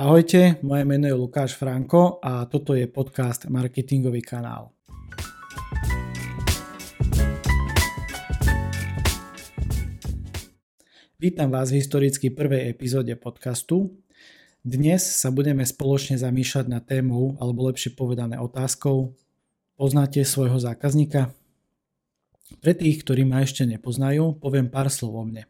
Ahojte, 0.00 0.56
moje 0.64 0.88
meno 0.88 1.04
je 1.04 1.12
Lukáš 1.12 1.60
Franko 1.60 2.24
a 2.24 2.48
toto 2.48 2.72
je 2.72 2.88
podcast 2.88 3.44
Marketingový 3.52 4.24
kanál. 4.24 4.72
Vítam 11.20 11.52
vás 11.52 11.68
v 11.68 11.84
historicky 11.84 12.32
prvej 12.32 12.72
epizóde 12.72 13.12
podcastu. 13.12 13.92
Dnes 14.64 15.04
sa 15.04 15.28
budeme 15.28 15.68
spoločne 15.68 16.16
zamýšľať 16.16 16.66
na 16.72 16.80
tému, 16.80 17.36
alebo 17.36 17.68
lepšie 17.68 17.92
povedané 17.92 18.40
otázkou, 18.40 19.12
poznáte 19.76 20.24
svojho 20.24 20.56
zákazníka? 20.56 21.28
Pre 22.56 22.72
tých, 22.72 23.04
ktorí 23.04 23.28
ma 23.28 23.44
ešte 23.44 23.68
nepoznajú, 23.68 24.40
poviem 24.40 24.72
pár 24.72 24.88
slov 24.88 25.12
o 25.20 25.24
mne. 25.28 25.44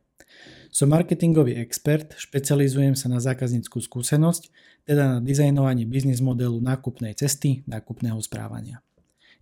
Som 0.71 0.95
marketingový 0.95 1.59
expert, 1.59 2.15
špecializujem 2.15 2.95
sa 2.95 3.11
na 3.11 3.19
zákazníckú 3.19 3.83
skúsenosť, 3.83 4.55
teda 4.87 5.03
na 5.07 5.19
dizajnovanie 5.19 5.83
biznis 5.83 6.23
modelu 6.23 6.63
nákupnej 6.63 7.19
cesty, 7.19 7.67
nákupného 7.67 8.23
správania. 8.23 8.79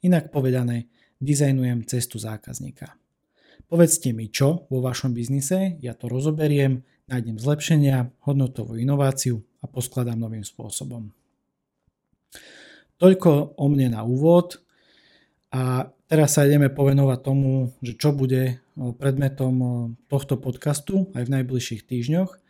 Inak 0.00 0.32
povedané, 0.32 0.88
dizajnujem 1.20 1.84
cestu 1.84 2.16
zákazníka. 2.16 2.96
Povedzte 3.68 4.16
mi 4.16 4.32
čo 4.32 4.64
vo 4.72 4.80
vašom 4.80 5.12
biznise, 5.12 5.76
ja 5.84 5.92
to 5.92 6.08
rozoberiem, 6.08 6.80
nájdem 7.12 7.36
zlepšenia, 7.36 8.08
hodnotovú 8.24 8.80
inováciu 8.80 9.44
a 9.60 9.68
poskladám 9.68 10.16
novým 10.16 10.48
spôsobom. 10.48 11.12
Toľko 12.96 13.60
o 13.60 13.66
mne 13.68 13.92
na 13.92 14.02
úvod 14.02 14.64
a 15.52 15.92
Teraz 16.08 16.40
sa 16.40 16.48
ideme 16.48 16.72
povenovať 16.72 17.18
tomu, 17.20 17.76
že 17.84 17.92
čo 17.92 18.16
bude 18.16 18.64
predmetom 18.74 19.92
tohto 20.08 20.40
podcastu 20.40 21.12
aj 21.12 21.28
v 21.28 21.34
najbližších 21.36 21.84
týždňoch. 21.84 22.40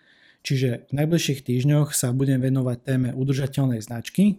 Čiže 0.46 0.86
v 0.86 0.92
najbližších 0.94 1.42
týždňoch 1.42 1.90
sa 1.90 2.14
budem 2.14 2.38
venovať 2.38 2.78
téme 2.86 3.10
udržateľnej 3.10 3.82
značky 3.82 4.38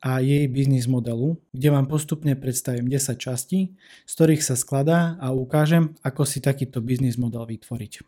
a 0.00 0.24
jej 0.24 0.48
biznis 0.48 0.88
modelu, 0.88 1.36
kde 1.52 1.68
vám 1.68 1.84
postupne 1.84 2.32
predstavím 2.32 2.88
10 2.88 3.20
častí, 3.20 3.76
z 4.08 4.12
ktorých 4.16 4.40
sa 4.40 4.56
skladá 4.56 5.20
a 5.20 5.36
ukážem, 5.36 5.92
ako 6.00 6.24
si 6.24 6.40
takýto 6.40 6.80
biznis 6.80 7.20
model 7.20 7.44
vytvoriť. 7.44 8.00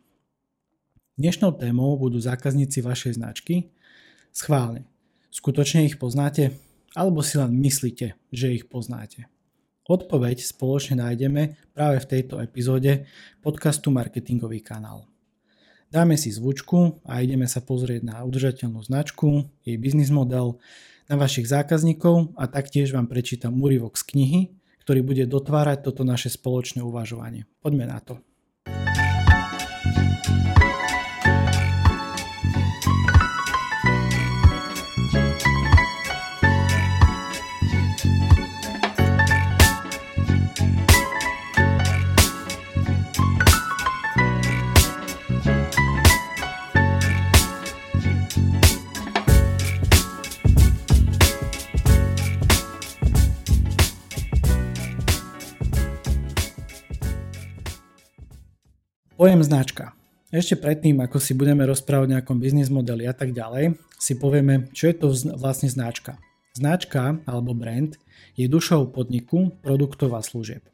Dnešnou 1.21 1.61
témou 1.61 1.93
budú 2.01 2.17
zákazníci 2.25 2.81
vašej 2.81 3.21
značky. 3.21 3.69
Schválne. 4.33 4.89
Skutočne 5.29 5.85
ich 5.85 6.01
poznáte? 6.01 6.57
Alebo 6.97 7.21
si 7.21 7.37
len 7.37 7.53
myslíte, 7.61 8.17
že 8.33 8.57
ich 8.57 8.65
poznáte? 8.73 9.29
Odpoveď 9.89 10.45
spoločne 10.45 11.01
nájdeme 11.01 11.57
práve 11.73 12.05
v 12.05 12.09
tejto 12.13 12.45
epizóde 12.45 13.09
podcastu 13.41 13.89
Marketingový 13.89 14.61
kanál. 14.61 15.09
Dáme 15.89 16.21
si 16.21 16.29
zvučku 16.29 17.01
a 17.09 17.25
ideme 17.25 17.49
sa 17.49 17.65
pozrieť 17.65 18.05
na 18.05 18.21
udržateľnú 18.21 18.85
značku, 18.85 19.49
jej 19.65 19.81
biznis 19.81 20.13
model, 20.13 20.61
na 21.09 21.17
vašich 21.17 21.49
zákazníkov 21.49 22.37
a 22.37 22.45
taktiež 22.53 22.93
vám 22.93 23.09
prečítam 23.09 23.57
úryvok 23.57 23.97
z 23.97 24.05
knihy, 24.13 24.41
ktorý 24.85 25.01
bude 25.01 25.25
dotvárať 25.25 25.89
toto 25.89 26.05
naše 26.05 26.29
spoločné 26.29 26.85
uvažovanie. 26.85 27.49
Poďme 27.65 27.89
na 27.89 28.05
to. 28.05 28.21
Pojem 59.29 59.45
značka. 59.45 59.93
Ešte 60.33 60.57
predtým, 60.57 61.05
ako 61.05 61.21
si 61.21 61.37
budeme 61.37 61.61
rozprávať 61.69 62.09
o 62.09 62.13
nejakom 62.17 62.41
biznis 62.41 62.73
modeli 62.73 63.05
a 63.05 63.13
tak 63.13 63.37
ďalej, 63.37 63.77
si 64.01 64.17
povieme, 64.17 64.73
čo 64.73 64.89
je 64.89 64.97
to 64.97 65.13
vlastne 65.37 65.69
značka. 65.69 66.17
Značka 66.57 67.21
alebo 67.29 67.53
brand 67.53 67.93
je 68.41 68.49
dušou 68.49 68.89
podniku, 68.89 69.53
produktov 69.61 70.17
a 70.17 70.25
služieb. 70.25 70.65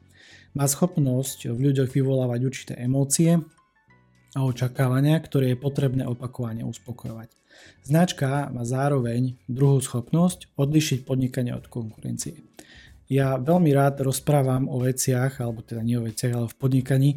Má 0.55 0.71
schopnosť 0.71 1.51
v 1.51 1.67
ľuďoch 1.67 1.91
vyvolávať 1.91 2.39
určité 2.47 2.73
emócie 2.79 3.43
a 4.31 4.39
očakávania, 4.47 5.19
ktoré 5.19 5.51
je 5.51 5.59
potrebné 5.59 6.07
opakovane 6.07 6.63
uspokojovať. 6.63 7.27
Značka 7.83 8.47
má 8.55 8.63
zároveň 8.63 9.35
druhú 9.51 9.83
schopnosť 9.83 10.47
odlišiť 10.55 11.03
podnikanie 11.03 11.51
od 11.51 11.67
konkurencie. 11.67 12.39
Ja 13.05 13.37
veľmi 13.37 13.69
rád 13.69 14.01
rozprávam 14.01 14.65
o 14.65 14.81
veciach, 14.81 15.37
alebo 15.37 15.61
teda 15.61 15.85
nie 15.85 16.01
o 16.01 16.09
veciach, 16.09 16.33
ale 16.33 16.47
v 16.49 16.57
podnikaní, 16.57 17.09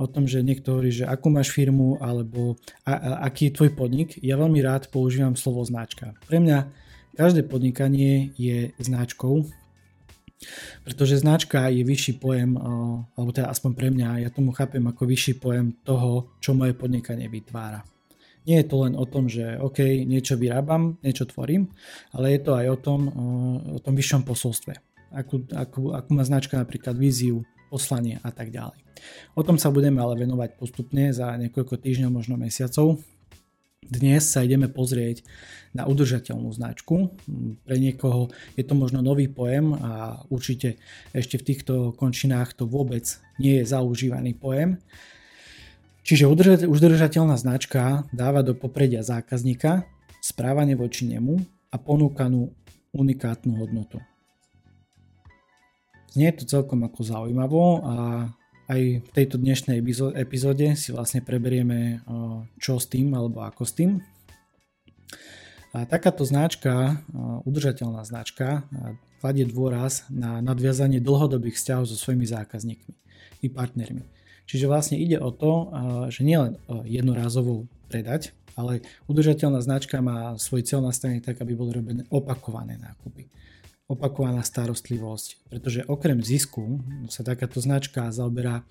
o 0.00 0.08
tom, 0.08 0.24
že 0.24 0.40
niekto 0.40 0.72
hovorí, 0.72 0.88
že 0.88 1.04
akú 1.04 1.28
máš 1.28 1.52
firmu, 1.52 2.00
alebo 2.00 2.56
a, 2.88 2.96
a, 2.96 3.08
aký 3.28 3.52
je 3.52 3.56
tvoj 3.60 3.70
podnik. 3.76 4.16
Ja 4.24 4.40
veľmi 4.40 4.64
rád 4.64 4.88
používam 4.88 5.36
slovo 5.36 5.60
značka. 5.68 6.16
Pre 6.24 6.40
mňa 6.40 6.72
každé 7.20 7.44
podnikanie 7.44 8.32
je 8.40 8.72
značkou, 8.80 9.44
pretože 10.80 11.20
značka 11.20 11.68
je 11.68 11.84
vyšší 11.84 12.24
pojem, 12.24 12.56
alebo 13.12 13.28
teda 13.28 13.52
aspoň 13.52 13.70
pre 13.76 13.92
mňa, 13.92 14.24
ja 14.24 14.32
tomu 14.32 14.56
chápem 14.56 14.80
ako 14.80 15.04
vyšší 15.04 15.44
pojem 15.44 15.76
toho, 15.84 16.32
čo 16.40 16.56
moje 16.56 16.72
podnikanie 16.72 17.28
vytvára. 17.28 17.84
Nie 18.48 18.64
je 18.64 18.68
to 18.68 18.84
len 18.84 18.96
o 18.96 19.04
tom, 19.08 19.28
že 19.28 19.60
OK, 19.60 20.04
niečo 20.08 20.40
vyrábam, 20.40 21.00
niečo 21.04 21.28
tvorím, 21.28 21.68
ale 22.16 22.36
je 22.36 22.40
to 22.44 22.52
aj 22.56 22.66
o 22.72 22.78
tom, 22.80 23.00
o 23.72 23.78
tom 23.80 23.92
vyššom 23.96 24.24
posolstve 24.24 24.93
akú, 25.14 25.46
akú, 25.54 25.94
akú 25.94 26.10
má 26.12 26.26
značka 26.26 26.58
napríklad 26.58 26.98
víziu, 26.98 27.46
poslanie 27.70 28.22
a 28.22 28.30
tak 28.30 28.54
ďalej. 28.54 28.78
O 29.34 29.42
tom 29.42 29.58
sa 29.58 29.70
budeme 29.70 29.98
ale 29.98 30.14
venovať 30.18 30.54
postupne 30.54 31.10
za 31.10 31.34
niekoľko 31.34 31.74
týždňov, 31.78 32.10
možno 32.10 32.38
mesiacov. 32.38 33.02
Dnes 33.84 34.24
sa 34.24 34.40
ideme 34.40 34.70
pozrieť 34.72 35.26
na 35.76 35.84
udržateľnú 35.84 36.48
značku. 36.54 37.12
Pre 37.66 37.76
niekoho 37.76 38.32
je 38.56 38.64
to 38.64 38.72
možno 38.72 39.04
nový 39.04 39.28
pojem 39.28 39.76
a 39.76 40.24
určite 40.32 40.80
ešte 41.12 41.36
v 41.36 41.46
týchto 41.52 41.74
končinách 41.92 42.56
to 42.56 42.64
vôbec 42.64 43.04
nie 43.36 43.60
je 43.60 43.68
zaužívaný 43.68 44.32
pojem. 44.38 44.80
Čiže 46.04 46.28
udržateľná 46.64 47.36
značka 47.36 48.08
dáva 48.14 48.40
do 48.40 48.56
popredia 48.56 49.04
zákazníka, 49.04 49.84
správanie 50.24 50.80
voči 50.80 51.04
nemu 51.04 51.36
a 51.68 51.76
ponúkanú 51.76 52.54
unikátnu 52.96 53.52
hodnotu. 53.60 54.00
Znie 56.14 56.30
to 56.30 56.46
celkom 56.46 56.86
ako 56.86 57.02
zaujímavo 57.02 57.82
a 57.82 57.94
aj 58.70 59.02
v 59.02 59.10
tejto 59.10 59.34
dnešnej 59.34 59.82
epizóde 60.14 60.78
si 60.78 60.94
vlastne 60.94 61.18
preberieme 61.18 62.06
čo 62.62 62.78
s 62.78 62.86
tým 62.86 63.18
alebo 63.18 63.42
ako 63.42 63.66
s 63.66 63.74
tým. 63.74 63.98
A 65.74 65.82
takáto 65.90 66.22
značka, 66.22 67.02
udržateľná 67.42 68.06
značka, 68.06 68.62
kladie 69.18 69.42
dôraz 69.42 70.06
na 70.06 70.38
nadviazanie 70.38 71.02
dlhodobých 71.02 71.58
vzťahov 71.58 71.90
so 71.90 71.98
svojimi 71.98 72.30
zákazníkmi 72.30 72.94
i 73.42 73.50
partnermi. 73.50 74.06
Čiže 74.46 74.70
vlastne 74.70 75.02
ide 75.02 75.18
o 75.18 75.34
to, 75.34 75.74
že 76.14 76.22
nielen 76.22 76.62
jednorazovú 76.86 77.66
predať, 77.90 78.30
ale 78.54 78.86
udržateľná 79.10 79.58
značka 79.66 79.98
má 79.98 80.38
svoj 80.38 80.62
cieľ 80.62 80.86
nastavený 80.86 81.26
tak, 81.26 81.42
aby 81.42 81.58
boli 81.58 81.74
robené 81.74 82.06
opakované 82.06 82.78
nákupy 82.78 83.26
opakovaná 83.84 84.40
starostlivosť, 84.40 85.52
pretože 85.52 85.84
okrem 85.84 86.24
zisku 86.24 86.80
sa 87.12 87.20
takáto 87.20 87.60
značka 87.60 88.08
zaoberá 88.08 88.64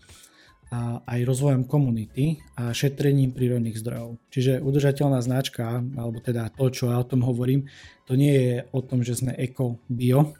aj 1.06 1.20
rozvojom 1.22 1.70
komunity 1.70 2.42
a 2.58 2.74
šetrením 2.74 3.30
prírodných 3.30 3.78
zdrojov. 3.78 4.18
Čiže 4.34 4.58
udržateľná 4.66 5.22
značka, 5.22 5.86
alebo 5.94 6.18
teda 6.18 6.50
to, 6.50 6.66
čo 6.74 6.90
ja 6.90 6.98
o 6.98 7.06
tom 7.06 7.22
hovorím, 7.22 7.70
to 8.10 8.18
nie 8.18 8.34
je 8.34 8.56
o 8.74 8.82
tom, 8.82 9.06
že 9.06 9.22
sme 9.22 9.38
eko, 9.38 9.78
bio, 9.86 10.34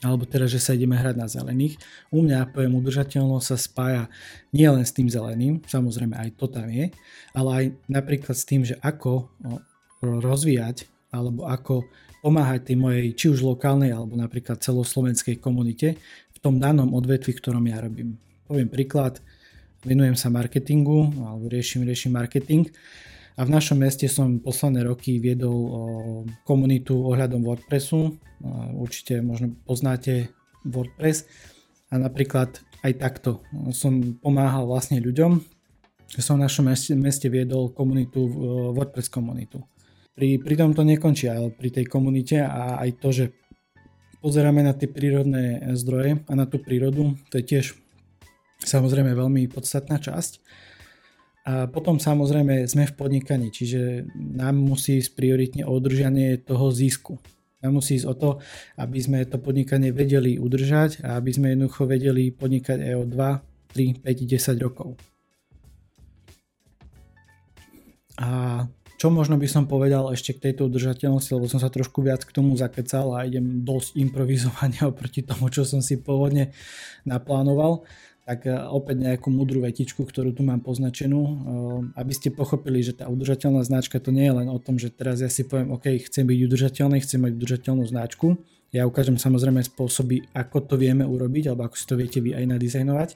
alebo 0.00 0.24
teda, 0.24 0.46
že 0.46 0.62
sa 0.62 0.72
ideme 0.72 0.94
hrať 0.96 1.16
na 1.18 1.26
zelených. 1.26 1.76
U 2.14 2.22
mňa 2.22 2.54
pojem 2.54 2.72
udržateľnosť 2.78 3.46
sa 3.50 3.58
spája 3.58 4.02
nielen 4.54 4.86
s 4.86 4.94
tým 4.94 5.10
zeleným, 5.10 5.66
samozrejme 5.66 6.14
aj 6.14 6.30
to 6.38 6.46
tam 6.46 6.70
je, 6.70 6.94
ale 7.34 7.48
aj 7.50 7.64
napríklad 7.90 8.32
s 8.38 8.46
tým, 8.46 8.62
že 8.62 8.78
ako 8.80 9.28
rozvíjať 10.00 10.88
alebo 11.10 11.46
ako 11.46 11.86
pomáhať 12.22 12.72
tej 12.72 12.76
mojej 12.78 13.06
či 13.16 13.26
už 13.30 13.42
lokálnej 13.42 13.90
alebo 13.90 14.14
napríklad 14.14 14.62
celoslovenskej 14.62 15.42
komunite 15.42 15.98
v 16.30 16.38
tom 16.38 16.62
danom 16.62 16.94
odvetvi, 16.94 17.36
ktorom 17.36 17.66
ja 17.68 17.82
robím. 17.82 18.16
Poviem 18.46 18.70
príklad, 18.70 19.20
venujem 19.84 20.16
sa 20.16 20.32
marketingu 20.32 21.10
alebo 21.22 21.48
riešim, 21.48 21.82
riešim 21.86 22.12
marketing 22.12 22.68
a 23.38 23.46
v 23.46 23.50
našom 23.50 23.80
meste 23.80 24.04
som 24.10 24.42
posledné 24.42 24.84
roky 24.84 25.16
viedol 25.16 26.26
komunitu 26.44 26.98
ohľadom 26.98 27.40
WordPressu. 27.40 28.20
Určite 28.76 29.24
možno 29.24 29.56
poznáte 29.64 30.28
WordPress 30.68 31.24
a 31.88 31.96
napríklad 31.96 32.60
aj 32.84 32.92
takto 33.00 33.40
som 33.72 34.16
pomáhal 34.20 34.68
vlastne 34.68 35.00
ľuďom. 35.00 35.40
Som 36.20 36.42
v 36.42 36.44
našom 36.44 36.66
meste, 36.66 36.92
meste 36.98 37.30
viedol 37.30 37.70
komunitu, 37.72 38.18
WordPress 38.76 39.08
komunitu. 39.08 39.62
Pri, 40.14 40.36
pri 40.42 40.54
tom 40.58 40.76
to 40.76 40.82
nekončí, 40.84 41.30
ale 41.30 41.54
pri 41.54 41.70
tej 41.70 41.86
komunite 41.86 42.42
a 42.42 42.82
aj 42.82 42.90
to, 43.00 43.08
že 43.14 43.24
pozeráme 44.20 44.60
na 44.60 44.76
tie 44.76 44.86
prírodné 44.86 45.64
zdroje 45.74 46.20
a 46.28 46.32
na 46.36 46.44
tú 46.44 46.60
prírodu, 46.60 47.16
to 47.32 47.40
je 47.40 47.44
tiež 47.56 47.66
samozrejme 48.60 49.16
veľmi 49.16 49.48
podstatná 49.48 49.96
časť. 49.96 50.44
A 51.48 51.64
potom 51.72 51.96
samozrejme 51.96 52.68
sme 52.68 52.84
v 52.84 52.96
podnikaní, 52.96 53.48
čiže 53.48 54.04
nám 54.12 54.60
musí 54.60 55.00
ísť 55.00 55.16
prioritne 55.16 55.62
o 55.64 55.72
udržanie 55.72 56.36
toho 56.36 56.68
zisku. 56.68 57.16
Nám 57.64 57.80
musí 57.80 57.96
ísť 57.96 58.08
o 58.08 58.14
to, 58.16 58.30
aby 58.76 59.00
sme 59.00 59.24
to 59.24 59.40
podnikanie 59.40 59.88
vedeli 59.88 60.36
udržať 60.36 61.00
a 61.00 61.16
aby 61.16 61.32
sme 61.32 61.56
jednoducho 61.56 61.88
vedeli 61.88 62.28
podnikať 62.28 62.92
aj 62.92 62.94
o 62.96 63.04
2, 63.08 63.72
3, 63.72 64.04
5, 64.04 64.36
10 64.36 64.64
rokov. 64.64 64.88
A 68.20 68.60
čo 69.00 69.08
možno 69.08 69.40
by 69.40 69.48
som 69.48 69.64
povedal 69.64 70.12
ešte 70.12 70.36
k 70.36 70.52
tejto 70.52 70.68
udržateľnosti, 70.68 71.32
lebo 71.32 71.48
som 71.48 71.56
sa 71.56 71.72
trošku 71.72 72.04
viac 72.04 72.20
k 72.20 72.36
tomu 72.36 72.52
zakecal 72.52 73.16
a 73.16 73.24
idem 73.24 73.64
dosť 73.64 73.96
improvizovania 73.96 74.84
oproti 74.92 75.24
tomu, 75.24 75.48
čo 75.48 75.64
som 75.64 75.80
si 75.80 75.96
pôvodne 75.96 76.52
naplánoval 77.08 77.88
tak 78.30 78.46
e, 78.46 78.54
opäť 78.54 79.02
nejakú 79.02 79.26
mudrú 79.32 79.66
vetičku, 79.66 80.06
ktorú 80.06 80.30
tu 80.30 80.46
mám 80.46 80.62
poznačenú, 80.62 81.18
e, 81.18 81.32
aby 81.98 82.12
ste 82.14 82.30
pochopili, 82.30 82.78
že 82.78 82.94
tá 82.94 83.10
udržateľná 83.10 83.66
značka 83.66 83.98
to 83.98 84.14
nie 84.14 84.30
je 84.30 84.36
len 84.38 84.46
o 84.46 84.62
tom, 84.62 84.78
že 84.78 84.92
teraz 84.92 85.18
ja 85.18 85.26
si 85.26 85.42
poviem, 85.42 85.74
OK, 85.74 85.90
chcem 86.06 86.22
byť 86.22 86.38
udržateľný, 86.46 87.02
chcem 87.02 87.26
mať 87.26 87.32
udržateľnú 87.34 87.82
značku. 87.90 88.38
Ja 88.70 88.86
ukážem 88.86 89.18
samozrejme 89.18 89.66
spôsoby, 89.66 90.30
ako 90.30 90.62
to 90.62 90.78
vieme 90.78 91.02
urobiť, 91.02 91.50
alebo 91.50 91.66
ako 91.66 91.74
si 91.74 91.84
to 91.90 91.98
viete 91.98 92.22
vy 92.22 92.38
aj 92.38 92.44
nadizajnovať. 92.54 93.10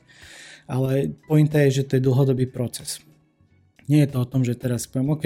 Ale 0.67 1.15
pointa 1.31 1.63
je, 1.63 1.85
že 1.85 1.87
to 1.87 1.93
je 1.95 2.03
dlhodobý 2.03 2.51
proces. 2.51 2.99
Nie 3.87 4.09
je 4.09 4.17
to 4.17 4.25
o 4.25 4.27
tom, 4.27 4.43
že 4.43 4.59
teraz 4.59 4.91
poviem, 4.91 5.15
OK, 5.15 5.25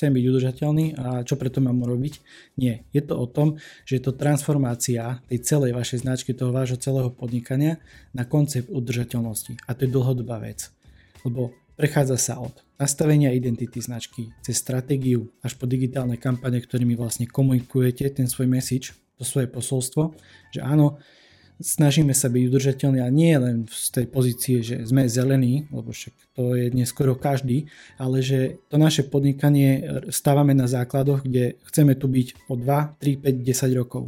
chcem 0.00 0.16
byť 0.16 0.24
udržateľný 0.32 0.86
a 0.96 1.20
čo 1.28 1.36
preto 1.36 1.60
mám 1.60 1.84
urobiť. 1.84 2.24
Nie. 2.56 2.88
Je 2.96 3.04
to 3.04 3.20
o 3.20 3.28
tom, 3.28 3.60
že 3.84 4.00
je 4.00 4.02
to 4.08 4.16
transformácia 4.16 5.20
tej 5.28 5.44
celej 5.44 5.76
vašej 5.76 6.08
značky, 6.08 6.32
toho 6.32 6.56
vášho 6.56 6.80
celého 6.80 7.12
podnikania 7.12 7.76
na 8.16 8.24
koncept 8.24 8.72
udržateľnosti. 8.72 9.60
A 9.68 9.76
to 9.76 9.84
je 9.84 9.92
dlhodobá 9.92 10.40
vec. 10.40 10.72
Lebo 11.20 11.52
prechádza 11.76 12.16
sa 12.16 12.40
od 12.40 12.56
nastavenia 12.80 13.28
identity 13.36 13.84
značky 13.84 14.32
cez 14.40 14.56
stratégiu 14.56 15.28
až 15.44 15.60
po 15.60 15.68
digitálne 15.68 16.16
kampane, 16.16 16.64
ktorými 16.64 16.96
vlastne 16.96 17.28
komunikujete 17.28 18.08
ten 18.08 18.24
svoj 18.24 18.48
message, 18.48 18.96
to 19.20 19.28
svoje 19.28 19.52
posolstvo, 19.52 20.16
že 20.48 20.64
áno, 20.64 20.96
snažíme 21.60 22.16
sa 22.16 22.32
byť 22.32 22.42
udržateľní 22.48 23.00
a 23.04 23.08
nie 23.12 23.36
len 23.36 23.68
z 23.68 23.88
tej 23.92 24.06
pozície, 24.08 24.56
že 24.64 24.82
sme 24.88 25.06
zelení, 25.06 25.68
lebo 25.68 25.92
však 25.92 26.14
to 26.34 26.56
je 26.56 26.72
dnes 26.72 26.88
skoro 26.88 27.12
každý, 27.14 27.68
ale 28.00 28.24
že 28.24 28.58
to 28.72 28.80
naše 28.80 29.06
podnikanie 29.06 30.02
stávame 30.08 30.56
na 30.56 30.64
základoch, 30.66 31.22
kde 31.22 31.60
chceme 31.68 31.94
tu 31.94 32.08
byť 32.08 32.48
o 32.48 32.56
2, 32.56 32.96
3, 32.98 33.44
5, 33.44 33.76
10 33.76 33.80
rokov. 33.80 34.02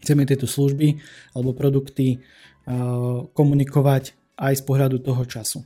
Chceme 0.00 0.24
tieto 0.24 0.48
služby 0.48 0.96
alebo 1.36 1.52
produkty 1.52 2.16
uh, 2.16 3.28
komunikovať 3.36 4.16
aj 4.40 4.52
z 4.56 4.62
pohľadu 4.64 5.04
toho 5.04 5.22
času. 5.28 5.60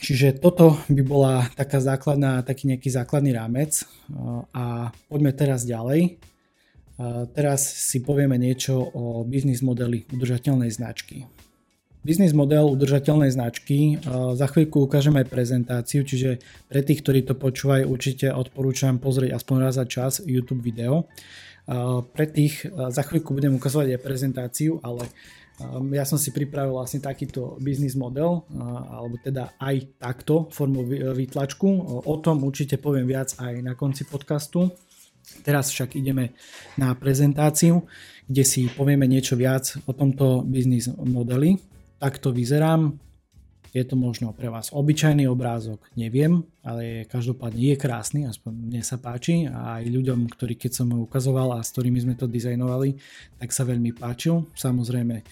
Čiže 0.00 0.40
toto 0.40 0.80
by 0.88 1.02
bola 1.04 1.44
taká 1.52 1.76
základná, 1.76 2.40
taký 2.40 2.72
nejaký 2.72 2.88
základný 2.88 3.36
rámec 3.36 3.84
a 4.56 4.88
poďme 5.12 5.36
teraz 5.36 5.68
ďalej 5.68 6.29
Teraz 7.32 7.64
si 7.64 8.04
povieme 8.04 8.36
niečo 8.36 8.76
o 8.76 9.24
biznis 9.24 9.64
modeli 9.64 10.04
udržateľnej 10.12 10.68
značky. 10.68 11.24
Biznis 12.00 12.32
model 12.32 12.72
udržateľnej 12.72 13.28
značky, 13.28 14.00
za 14.36 14.46
chvíľku 14.48 14.88
ukážem 14.88 15.20
aj 15.20 15.28
prezentáciu, 15.28 16.00
čiže 16.00 16.40
pre 16.68 16.80
tých, 16.80 17.04
ktorí 17.04 17.28
to 17.28 17.36
počúvajú, 17.36 17.88
určite 17.88 18.32
odporúčam 18.32 18.96
pozrieť 18.96 19.36
aspoň 19.36 19.56
raz 19.60 19.76
za 19.76 19.84
čas 19.84 20.24
YouTube 20.24 20.64
video. 20.64 21.08
Pre 22.04 22.26
tých, 22.28 22.64
za 22.72 23.04
chvíľku 23.04 23.36
budem 23.36 23.52
ukazovať 23.52 23.96
aj 23.96 24.04
prezentáciu, 24.04 24.80
ale 24.80 25.12
ja 25.92 26.08
som 26.08 26.16
si 26.16 26.32
pripravil 26.32 26.72
vlastne 26.72 27.04
takýto 27.04 27.60
biznis 27.60 27.92
model, 28.00 28.48
alebo 28.88 29.20
teda 29.20 29.52
aj 29.60 30.00
takto 30.00 30.48
formou 30.56 30.88
výtlačku. 30.88 31.68
O 32.00 32.16
tom 32.16 32.48
určite 32.48 32.80
poviem 32.80 33.04
viac 33.04 33.36
aj 33.36 33.60
na 33.60 33.76
konci 33.76 34.08
podcastu. 34.08 34.72
Teraz 35.40 35.70
však 35.70 35.96
ideme 35.96 36.36
na 36.76 36.94
prezentáciu, 36.94 37.86
kde 38.26 38.42
si 38.46 38.66
povieme 38.70 39.08
niečo 39.10 39.34
viac 39.34 39.74
o 39.86 39.92
tomto 39.94 40.46
biznis 40.46 40.90
modeli. 40.92 41.58
Takto 41.98 42.30
vyzerám. 42.30 42.94
Je 43.70 43.86
to 43.86 43.94
možno 43.94 44.34
pre 44.34 44.50
vás 44.50 44.74
obyčajný 44.74 45.30
obrázok, 45.30 45.94
neviem, 45.94 46.42
ale 46.66 47.06
každopádne 47.06 47.70
je 47.70 47.76
krásny, 47.78 48.20
aspoň 48.26 48.50
mne 48.66 48.82
sa 48.82 48.98
páči 48.98 49.46
a 49.46 49.78
aj 49.78 49.86
ľuďom, 49.86 50.26
ktorí 50.26 50.58
keď 50.58 50.82
som 50.82 50.90
ho 50.90 51.06
ukazoval 51.06 51.54
a 51.54 51.62
s 51.62 51.70
ktorými 51.70 52.02
sme 52.02 52.18
to 52.18 52.26
dizajnovali, 52.26 52.98
tak 53.38 53.54
sa 53.54 53.62
veľmi 53.62 53.94
páčil. 53.94 54.50
Samozrejme, 54.58 55.22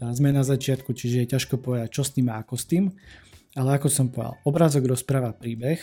sme 0.00 0.30
na 0.30 0.46
začiatku, 0.46 0.94
čiže 0.94 1.26
je 1.26 1.32
ťažko 1.34 1.58
povedať, 1.58 1.90
čo 1.90 2.06
s 2.06 2.14
tým 2.14 2.30
a 2.30 2.38
ako 2.38 2.54
s 2.54 2.64
tým. 2.70 2.94
Ale 3.58 3.74
ako 3.74 3.90
som 3.90 4.06
povedal, 4.06 4.38
obrázok 4.46 4.86
rozpráva 4.86 5.34
príbeh, 5.34 5.82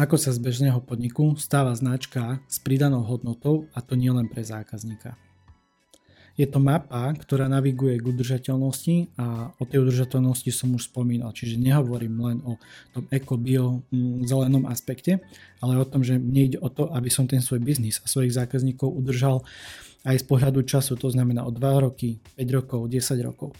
ako 0.00 0.16
sa 0.16 0.32
z 0.32 0.40
bežného 0.40 0.80
podniku 0.80 1.36
stáva 1.36 1.76
značka 1.76 2.40
s 2.48 2.56
pridanou 2.56 3.04
hodnotou 3.04 3.68
a 3.76 3.84
to 3.84 3.92
nielen 3.92 4.24
pre 4.24 4.40
zákazníka. 4.40 5.20
Je 6.32 6.48
to 6.48 6.56
mapa, 6.56 7.12
ktorá 7.12 7.44
naviguje 7.44 8.00
k 8.00 8.08
udržateľnosti 8.08 9.12
a 9.20 9.52
o 9.60 9.68
tej 9.68 9.84
udržateľnosti 9.84 10.48
som 10.48 10.72
už 10.72 10.88
spomínal, 10.88 11.36
čiže 11.36 11.60
nehovorím 11.60 12.14
len 12.24 12.38
o 12.40 12.56
tom 12.96 13.04
eko-bio 13.12 13.84
mm, 13.92 14.24
zelenom 14.24 14.64
aspekte, 14.64 15.20
ale 15.60 15.76
o 15.76 15.84
tom, 15.84 16.00
že 16.00 16.16
mne 16.16 16.42
ide 16.48 16.58
o 16.64 16.72
to, 16.72 16.88
aby 16.96 17.12
som 17.12 17.28
ten 17.28 17.44
svoj 17.44 17.60
biznis 17.60 18.00
a 18.00 18.08
svojich 18.08 18.32
zákazníkov 18.32 18.88
udržal 18.88 19.44
aj 20.08 20.24
z 20.24 20.24
pohľadu 20.24 20.64
času, 20.64 20.96
to 20.96 21.12
znamená 21.12 21.44
o 21.44 21.52
2 21.52 21.84
roky, 21.84 22.16
5 22.40 22.56
rokov, 22.56 22.80
10 22.88 23.28
rokov 23.28 23.52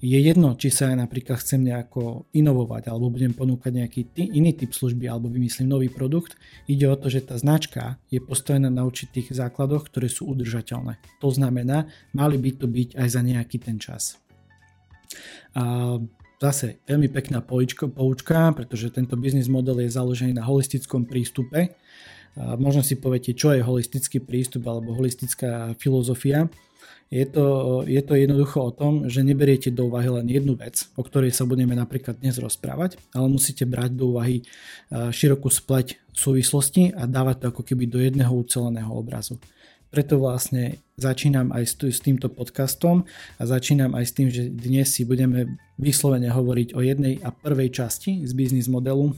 je 0.00 0.16
jedno, 0.16 0.56
či 0.56 0.72
sa 0.72 0.88
napríklad 0.96 1.44
chcem 1.44 1.60
nejako 1.60 2.24
inovovať 2.32 2.88
alebo 2.88 3.12
budem 3.12 3.36
ponúkať 3.36 3.72
nejaký 3.84 4.00
t- 4.08 4.32
iný 4.32 4.56
typ 4.56 4.72
služby 4.72 5.04
alebo 5.04 5.28
vymyslím 5.28 5.68
nový 5.68 5.92
produkt. 5.92 6.40
Ide 6.64 6.88
o 6.88 6.96
to, 6.96 7.12
že 7.12 7.28
tá 7.28 7.36
značka 7.36 8.00
je 8.08 8.16
postavená 8.16 8.72
na 8.72 8.88
určitých 8.88 9.36
základoch, 9.36 9.92
ktoré 9.92 10.08
sú 10.08 10.32
udržateľné. 10.32 10.96
To 11.20 11.28
znamená, 11.28 11.84
mali 12.16 12.40
by 12.40 12.50
to 12.56 12.66
byť 12.66 12.96
aj 12.96 13.08
za 13.12 13.20
nejaký 13.20 13.60
ten 13.60 13.76
čas. 13.76 14.16
A 15.52 15.96
zase 16.40 16.80
veľmi 16.88 17.12
pekná 17.12 17.44
poučka, 17.44 17.84
poučka 17.84 18.56
pretože 18.56 18.88
tento 18.88 19.20
biznis 19.20 19.52
model 19.52 19.84
je 19.84 19.92
založený 19.92 20.32
na 20.32 20.48
holistickom 20.48 21.04
prístupe. 21.04 21.76
A 22.40 22.56
možno 22.56 22.80
si 22.80 22.96
poviete, 22.96 23.36
čo 23.36 23.52
je 23.52 23.60
holistický 23.60 24.24
prístup 24.24 24.64
alebo 24.64 24.96
holistická 24.96 25.76
filozofia 25.76 26.48
je 27.10 27.26
to, 27.26 27.46
je 27.90 27.98
to 28.06 28.14
jednoducho 28.14 28.70
o 28.70 28.70
tom, 28.70 29.10
že 29.10 29.26
neberiete 29.26 29.74
do 29.74 29.90
úvahy 29.90 30.06
len 30.06 30.30
jednu 30.30 30.54
vec, 30.54 30.86
o 30.94 31.02
ktorej 31.02 31.34
sa 31.34 31.42
budeme 31.42 31.74
napríklad 31.74 32.22
dnes 32.22 32.38
rozprávať, 32.38 33.02
ale 33.10 33.26
musíte 33.26 33.66
brať 33.66 33.98
do 33.98 34.14
úvahy 34.14 34.46
širokú 34.94 35.50
spleť 35.50 35.98
súvislosti 36.14 36.94
a 36.94 37.10
dávať 37.10 37.36
to 37.42 37.44
ako 37.50 37.62
keby 37.66 37.90
do 37.90 37.98
jedného 37.98 38.30
uceleného 38.30 38.94
obrazu. 38.94 39.42
Preto 39.90 40.22
vlastne 40.22 40.78
začínam 40.94 41.50
aj 41.50 41.82
s 41.82 41.98
týmto 41.98 42.30
podcastom 42.30 43.02
a 43.38 43.42
začínam 43.42 43.90
aj 43.98 44.04
s 44.06 44.12
tým, 44.14 44.28
že 44.30 44.46
dnes 44.46 44.86
si 44.94 45.02
budeme 45.02 45.58
vyslovene 45.82 46.30
hovoriť 46.30 46.78
o 46.78 46.80
jednej 46.80 47.18
a 47.26 47.34
prvej 47.34 47.74
časti 47.74 48.22
z 48.22 48.30
biznis 48.38 48.70
modelu 48.70 49.10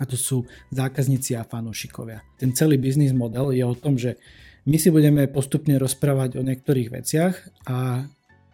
a 0.00 0.02
to 0.02 0.18
sú 0.18 0.42
zákazníci 0.74 1.38
a 1.38 1.46
fanúšikovia. 1.46 2.18
Ten 2.34 2.50
celý 2.50 2.82
biznis 2.82 3.14
model 3.14 3.54
je 3.54 3.62
o 3.62 3.78
tom, 3.78 3.94
že 3.94 4.18
my 4.62 4.76
si 4.78 4.88
budeme 4.94 5.26
postupne 5.26 5.74
rozprávať 5.74 6.38
o 6.38 6.46
niektorých 6.46 6.88
veciach 6.94 7.34
a 7.66 8.06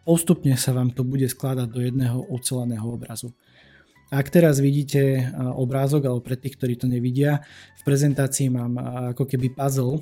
postupne 0.09 0.57
sa 0.57 0.73
vám 0.73 0.97
to 0.97 1.05
bude 1.05 1.29
skladať 1.29 1.69
do 1.69 1.81
jedného 1.85 2.25
uceleného 2.33 2.89
obrazu. 2.89 3.37
Ak 4.09 4.33
teraz 4.33 4.57
vidíte 4.57 5.29
obrázok, 5.37 6.09
alebo 6.09 6.25
pre 6.25 6.41
tých, 6.41 6.57
ktorí 6.57 6.81
to 6.81 6.89
nevidia, 6.89 7.45
v 7.77 7.83
prezentácii 7.85 8.49
mám 8.49 8.81
ako 9.13 9.29
keby 9.29 9.53
puzzle, 9.53 10.01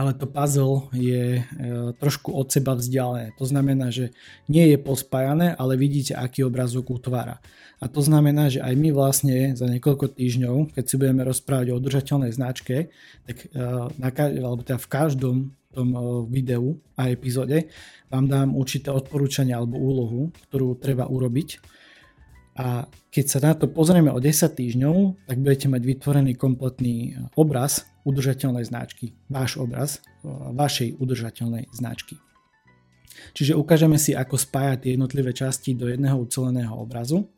ale 0.00 0.16
to 0.16 0.24
puzzle 0.24 0.88
je 0.96 1.24
e, 1.36 1.42
trošku 2.00 2.32
od 2.32 2.48
seba 2.48 2.72
vzdialené. 2.72 3.36
To 3.36 3.44
znamená, 3.44 3.92
že 3.92 4.16
nie 4.48 4.72
je 4.72 4.80
pospájané, 4.80 5.52
ale 5.60 5.76
vidíte, 5.76 6.16
aký 6.16 6.40
obrázok 6.48 6.96
utvára. 6.96 7.44
A 7.84 7.84
to 7.84 8.00
znamená, 8.00 8.48
že 8.48 8.64
aj 8.64 8.80
my 8.80 8.96
vlastne 8.96 9.52
za 9.52 9.68
niekoľko 9.68 10.16
týždňov, 10.16 10.72
keď 10.72 10.84
si 10.88 10.96
budeme 10.96 11.20
rozprávať 11.20 11.66
o 11.68 11.76
udržateľnej 11.76 12.32
značke, 12.32 12.88
tak 13.28 13.36
e, 13.52 13.60
na, 14.00 14.08
alebo 14.08 14.64
teda 14.64 14.80
v 14.80 14.88
každom 14.88 15.36
tom 15.76 15.88
e, 15.92 16.00
videu 16.32 16.80
a 16.96 17.12
epizóde 17.12 17.68
vám 18.08 18.24
dám 18.24 18.56
určité 18.56 18.88
odporúčania 18.88 19.60
alebo 19.60 19.76
úlohu, 19.76 20.32
ktorú 20.48 20.80
treba 20.80 21.12
urobiť. 21.12 21.60
A 22.56 22.88
keď 23.12 23.24
sa 23.28 23.38
na 23.40 23.52
to 23.52 23.68
pozrieme 23.68 24.08
o 24.08 24.20
10 24.20 24.32
týždňov, 24.48 24.96
tak 25.28 25.36
budete 25.44 25.68
mať 25.68 25.82
vytvorený 25.84 26.32
kompletný 26.40 27.20
obraz 27.36 27.84
udržateľnej 28.10 28.66
značky. 28.66 29.14
Váš 29.30 29.56
obraz 29.56 29.98
e, 29.98 30.28
vašej 30.52 30.98
udržateľnej 30.98 31.70
značky. 31.70 32.18
Čiže 33.32 33.54
ukážeme 33.54 33.96
si, 33.96 34.12
ako 34.12 34.34
spájať 34.34 34.90
jednotlivé 34.90 35.30
časti 35.30 35.78
do 35.78 35.86
jedného 35.86 36.18
uceleného 36.18 36.74
obrazu 36.74 37.30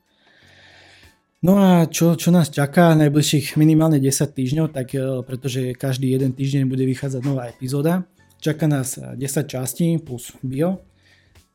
No 1.42 1.58
a 1.58 1.90
čo, 1.90 2.14
čo 2.14 2.30
nás 2.30 2.54
čaká 2.54 2.94
najbližších 2.94 3.58
minimálne 3.58 3.98
10 3.98 4.30
týždňov, 4.30 4.66
tak 4.70 4.94
pretože 5.26 5.74
každý 5.74 6.14
jeden 6.14 6.38
týždeň 6.38 6.70
bude 6.70 6.86
vychádzať 6.86 7.22
nová 7.26 7.50
epizóda. 7.50 8.06
Čaká 8.38 8.70
nás 8.70 8.94
10 8.94 9.18
častí 9.50 9.98
plus 9.98 10.38
bio, 10.46 10.86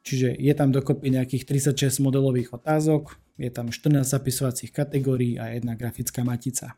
čiže 0.04 0.36
je 0.36 0.52
tam 0.52 0.76
dokopy 0.76 1.08
nejakých 1.08 1.72
36 1.72 2.04
modelových 2.04 2.52
otázok, 2.52 3.16
je 3.40 3.48
tam 3.48 3.72
14 3.72 4.04
zapisovacích 4.04 4.76
kategórií 4.76 5.40
a 5.40 5.56
jedna 5.56 5.80
grafická 5.80 6.20
matica. 6.28 6.76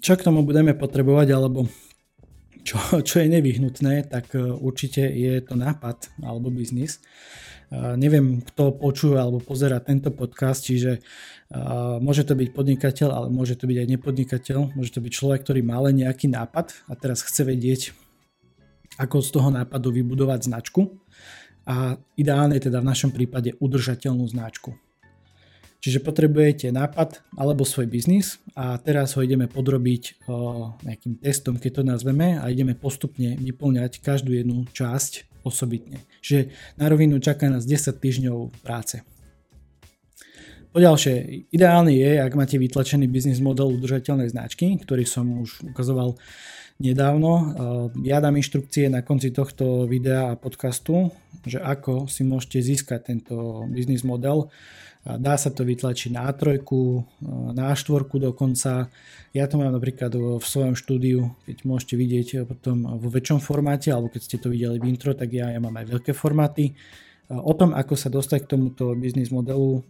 Čo 0.00 0.16
k 0.16 0.24
tomu 0.24 0.40
budeme 0.42 0.72
potrebovať, 0.72 1.28
alebo 1.36 1.68
čo, 2.64 2.76
čo 3.00 3.20
je 3.20 3.28
nevyhnutné, 3.28 4.08
tak 4.08 4.32
e, 4.36 4.40
určite 4.40 5.04
je 5.04 5.40
to 5.44 5.56
nápad 5.56 6.12
alebo 6.24 6.52
biznis. 6.52 7.00
Uh, 7.70 7.94
neviem, 7.94 8.42
kto 8.42 8.74
počúva 8.74 9.22
alebo 9.22 9.38
pozera 9.38 9.78
tento 9.78 10.10
podcast, 10.10 10.66
čiže 10.66 10.98
uh, 10.98 12.02
môže 12.02 12.26
to 12.26 12.34
byť 12.34 12.50
podnikateľ, 12.50 13.08
ale 13.14 13.26
môže 13.30 13.54
to 13.54 13.70
byť 13.70 13.78
aj 13.78 13.88
nepodnikateľ, 13.94 14.74
môže 14.74 14.90
to 14.90 14.98
byť 14.98 15.12
človek, 15.14 15.46
ktorý 15.46 15.62
má 15.62 15.78
len 15.86 16.02
nejaký 16.02 16.26
nápad 16.34 16.90
a 16.90 16.98
teraz 16.98 17.22
chce 17.22 17.46
vedieť, 17.46 17.94
ako 18.98 19.22
z 19.22 19.30
toho 19.30 19.54
nápadu 19.54 19.94
vybudovať 19.94 20.50
značku 20.50 20.98
a 21.62 21.94
ideálne 22.18 22.58
teda 22.58 22.82
v 22.82 22.90
našom 22.90 23.14
prípade 23.14 23.54
udržateľnú 23.62 24.26
značku. 24.26 24.74
Čiže 25.80 26.04
potrebujete 26.04 26.68
nápad 26.68 27.24
alebo 27.40 27.64
svoj 27.64 27.88
biznis 27.88 28.36
a 28.52 28.76
teraz 28.76 29.16
ho 29.16 29.24
ideme 29.24 29.48
podrobiť 29.48 30.28
nejakým 30.84 31.24
testom, 31.24 31.56
keď 31.56 31.80
to 31.80 31.82
nazveme 31.88 32.36
a 32.36 32.44
ideme 32.52 32.76
postupne 32.76 33.32
vyplňať 33.40 34.04
každú 34.04 34.36
jednu 34.36 34.68
časť 34.76 35.40
osobitne. 35.40 36.04
Čiže 36.20 36.52
na 36.76 36.84
rovinu 36.92 37.16
čaká 37.16 37.48
nás 37.48 37.64
10 37.64 37.96
týždňov 37.96 38.60
práce. 38.60 39.00
Poďalšie, 40.70 41.48
ideálne 41.50 41.96
je, 41.96 42.20
ak 42.20 42.36
máte 42.36 42.60
vytlačený 42.60 43.08
biznis 43.10 43.40
model 43.40 43.74
udržateľnej 43.74 44.30
značky, 44.30 44.76
ktorý 44.78 45.02
som 45.02 45.42
už 45.42 45.64
ukazoval 45.72 46.14
nedávno. 46.78 47.56
Ja 48.06 48.22
dám 48.22 48.38
inštrukcie 48.38 48.86
na 48.86 49.02
konci 49.02 49.34
tohto 49.34 49.88
videa 49.90 50.30
a 50.30 50.38
podcastu, 50.38 51.10
že 51.42 51.58
ako 51.58 52.06
si 52.06 52.22
môžete 52.22 52.62
získať 52.62 53.10
tento 53.10 53.66
biznis 53.66 54.06
model 54.06 54.52
Dá 55.00 55.40
sa 55.40 55.48
to 55.48 55.64
vytlačiť 55.64 56.12
na 56.12 56.28
A3, 56.28 56.60
na 57.56 57.72
A4 57.72 58.04
dokonca. 58.04 58.92
Ja 59.32 59.48
to 59.48 59.56
mám 59.56 59.72
napríklad 59.72 60.12
v 60.12 60.44
svojom 60.44 60.76
štúdiu, 60.76 61.32
keď 61.48 61.56
môžete 61.64 61.94
vidieť 61.96 62.28
potom 62.44 63.00
vo 63.00 63.08
väčšom 63.08 63.40
formáte, 63.40 63.88
alebo 63.88 64.12
keď 64.12 64.20
ste 64.20 64.36
to 64.36 64.52
videli 64.52 64.76
v 64.76 64.92
intro, 64.92 65.16
tak 65.16 65.32
ja, 65.32 65.48
ja 65.48 65.56
mám 65.56 65.72
aj 65.80 65.88
veľké 65.88 66.12
formáty. 66.12 66.76
O 67.32 67.56
tom, 67.56 67.72
ako 67.72 67.96
sa 67.96 68.12
dostať 68.12 68.44
k 68.44 68.50
tomuto 68.52 68.92
biznis 68.92 69.32
modelu, 69.32 69.80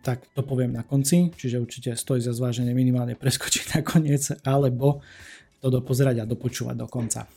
tak 0.00 0.24
to 0.32 0.40
poviem 0.40 0.72
na 0.72 0.86
konci, 0.86 1.28
čiže 1.34 1.60
určite 1.60 1.90
stojí 1.92 2.24
za 2.24 2.32
zváženie 2.32 2.72
minimálne 2.72 3.18
preskočiť 3.18 3.76
na 3.76 3.80
koniec, 3.84 4.32
alebo 4.46 5.04
to 5.60 5.68
dopozerať 5.68 6.24
a 6.24 6.30
dopočúvať 6.30 6.76
do 6.80 6.88
konca. 6.88 7.28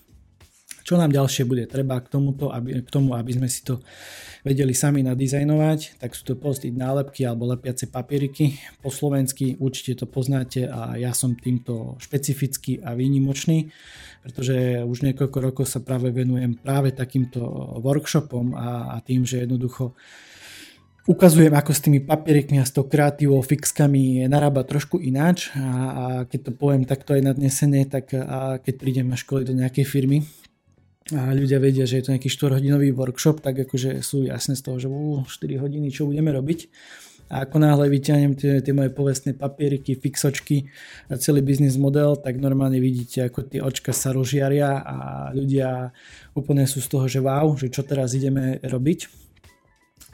Čo 0.87 0.95
nám 0.95 1.11
ďalšie 1.11 1.43
bude 1.43 1.67
treba 1.67 1.99
k, 1.99 2.07
tomuto, 2.07 2.47
aby, 2.47 2.79
k 2.79 2.87
tomu, 2.87 3.11
aby 3.11 3.35
sme 3.35 3.51
si 3.51 3.59
to 3.59 3.83
vedeli 4.47 4.71
sami 4.71 5.03
nadizajnovať, 5.03 5.99
tak 5.99 6.15
sú 6.15 6.23
to 6.31 6.39
postiť 6.39 6.71
nálepky 6.71 7.27
alebo 7.27 7.51
lepiace 7.51 7.91
papieriky. 7.91 8.55
Po 8.79 8.87
slovensky 8.87 9.59
určite 9.59 9.99
to 9.99 10.05
poznáte 10.07 10.63
a 10.63 10.95
ja 10.95 11.11
som 11.11 11.35
týmto 11.35 11.99
špecifický 11.99 12.79
a 12.79 12.95
výnimočný, 12.95 13.67
pretože 14.23 14.87
už 14.87 15.03
niekoľko 15.11 15.37
rokov 15.43 15.67
sa 15.67 15.83
práve 15.83 16.07
venujem 16.15 16.55
práve 16.55 16.95
takýmto 16.95 17.43
workshopom 17.83 18.55
a, 18.55 18.95
a 18.95 19.03
tým, 19.03 19.27
že 19.27 19.43
jednoducho 19.43 19.91
ukazujem, 21.03 21.51
ako 21.51 21.71
s 21.75 21.83
tými 21.83 21.99
papierikmi 21.99 22.63
a 22.63 22.67
s 22.67 22.71
tou 22.71 22.87
kreatívou, 22.87 23.43
fixkami 23.43 24.23
narába 24.31 24.63
trošku 24.63 25.03
ináč 25.03 25.51
a, 25.51 25.67
a 25.67 26.03
keď 26.31 26.39
to 26.47 26.51
poviem 26.55 26.87
takto 26.87 27.11
aj 27.11 27.27
nadnesene, 27.27 27.83
tak 27.91 28.15
a 28.15 28.63
keď 28.63 28.73
prídem 28.79 29.07
na 29.11 29.19
školy 29.19 29.43
do 29.43 29.51
nejakej 29.51 29.83
firmy, 29.83 30.23
a 31.15 31.31
ľudia 31.31 31.63
vedia, 31.63 31.87
že 31.87 31.99
je 31.99 32.03
to 32.03 32.11
nejaký 32.11 32.27
4-hodinový 32.27 32.91
workshop, 32.91 33.39
tak 33.39 33.55
akože 33.63 34.03
sú 34.03 34.27
jasné 34.27 34.59
z 34.59 34.61
toho, 34.63 34.75
že 34.75 34.87
uh, 34.91 35.23
4 35.23 35.63
hodiny 35.63 35.87
čo 35.87 36.03
budeme 36.03 36.35
robiť. 36.35 36.67
A 37.27 37.43
ako 37.43 37.59
náhle 37.59 37.91
vyťahnem 37.91 38.39
tie, 38.39 38.63
tie 38.63 38.71
moje 38.71 38.87
povestné 38.95 39.35
papieriky, 39.35 39.99
fixočky 39.99 40.71
a 41.11 41.19
celý 41.19 41.43
biznis 41.43 41.75
model, 41.75 42.15
tak 42.15 42.39
normálne 42.39 42.79
vidíte, 42.79 43.27
ako 43.27 43.51
tie 43.51 43.59
očka 43.59 43.91
sa 43.91 44.15
rozžiaria 44.15 44.79
a 44.79 44.95
ľudia 45.35 45.91
úplne 46.39 46.63
sú 46.63 46.79
z 46.79 46.87
toho, 46.87 47.05
že 47.11 47.19
wow, 47.19 47.51
že 47.59 47.67
čo 47.67 47.83
teraz 47.83 48.15
ideme 48.15 48.63
robiť. 48.63 49.27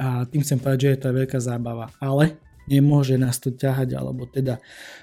A 0.02 0.26
tým 0.26 0.42
chcem 0.42 0.58
povedať, 0.58 0.80
že 0.82 0.90
je 0.90 1.00
to 1.06 1.10
aj 1.14 1.16
veľká 1.22 1.38
zábava. 1.38 1.94
Ale 2.02 2.34
nemôže 2.66 3.20
nás 3.20 3.38
to 3.38 3.52
ťahať 3.52 3.94
alebo 3.94 4.24
teda 4.26 4.60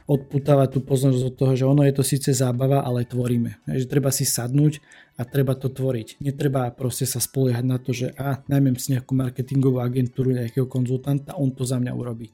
odputávať 0.08 0.68
tú 0.74 0.80
pozornosť 0.82 1.24
od 1.30 1.34
toho, 1.36 1.52
že 1.54 1.68
ono 1.68 1.84
je 1.84 1.94
to 1.94 2.02
síce 2.02 2.30
zábava, 2.32 2.82
ale 2.82 3.04
tvoríme. 3.04 3.60
Že 3.68 3.86
treba 3.86 4.10
si 4.10 4.24
sadnúť 4.24 4.80
a 5.20 5.22
treba 5.28 5.52
to 5.52 5.68
tvoriť. 5.68 6.24
Netreba 6.24 6.72
proste 6.72 7.04
sa 7.04 7.20
spoliehať 7.20 7.64
na 7.68 7.76
to, 7.76 7.92
že 7.92 8.16
a 8.16 8.40
najmem 8.48 8.80
si 8.80 8.96
nejakú 8.96 9.12
marketingovú 9.12 9.84
agentúru, 9.84 10.32
nejakého 10.32 10.64
konzultanta, 10.64 11.36
on 11.36 11.52
to 11.52 11.68
za 11.68 11.76
mňa 11.76 11.92
urobí. 11.92 12.32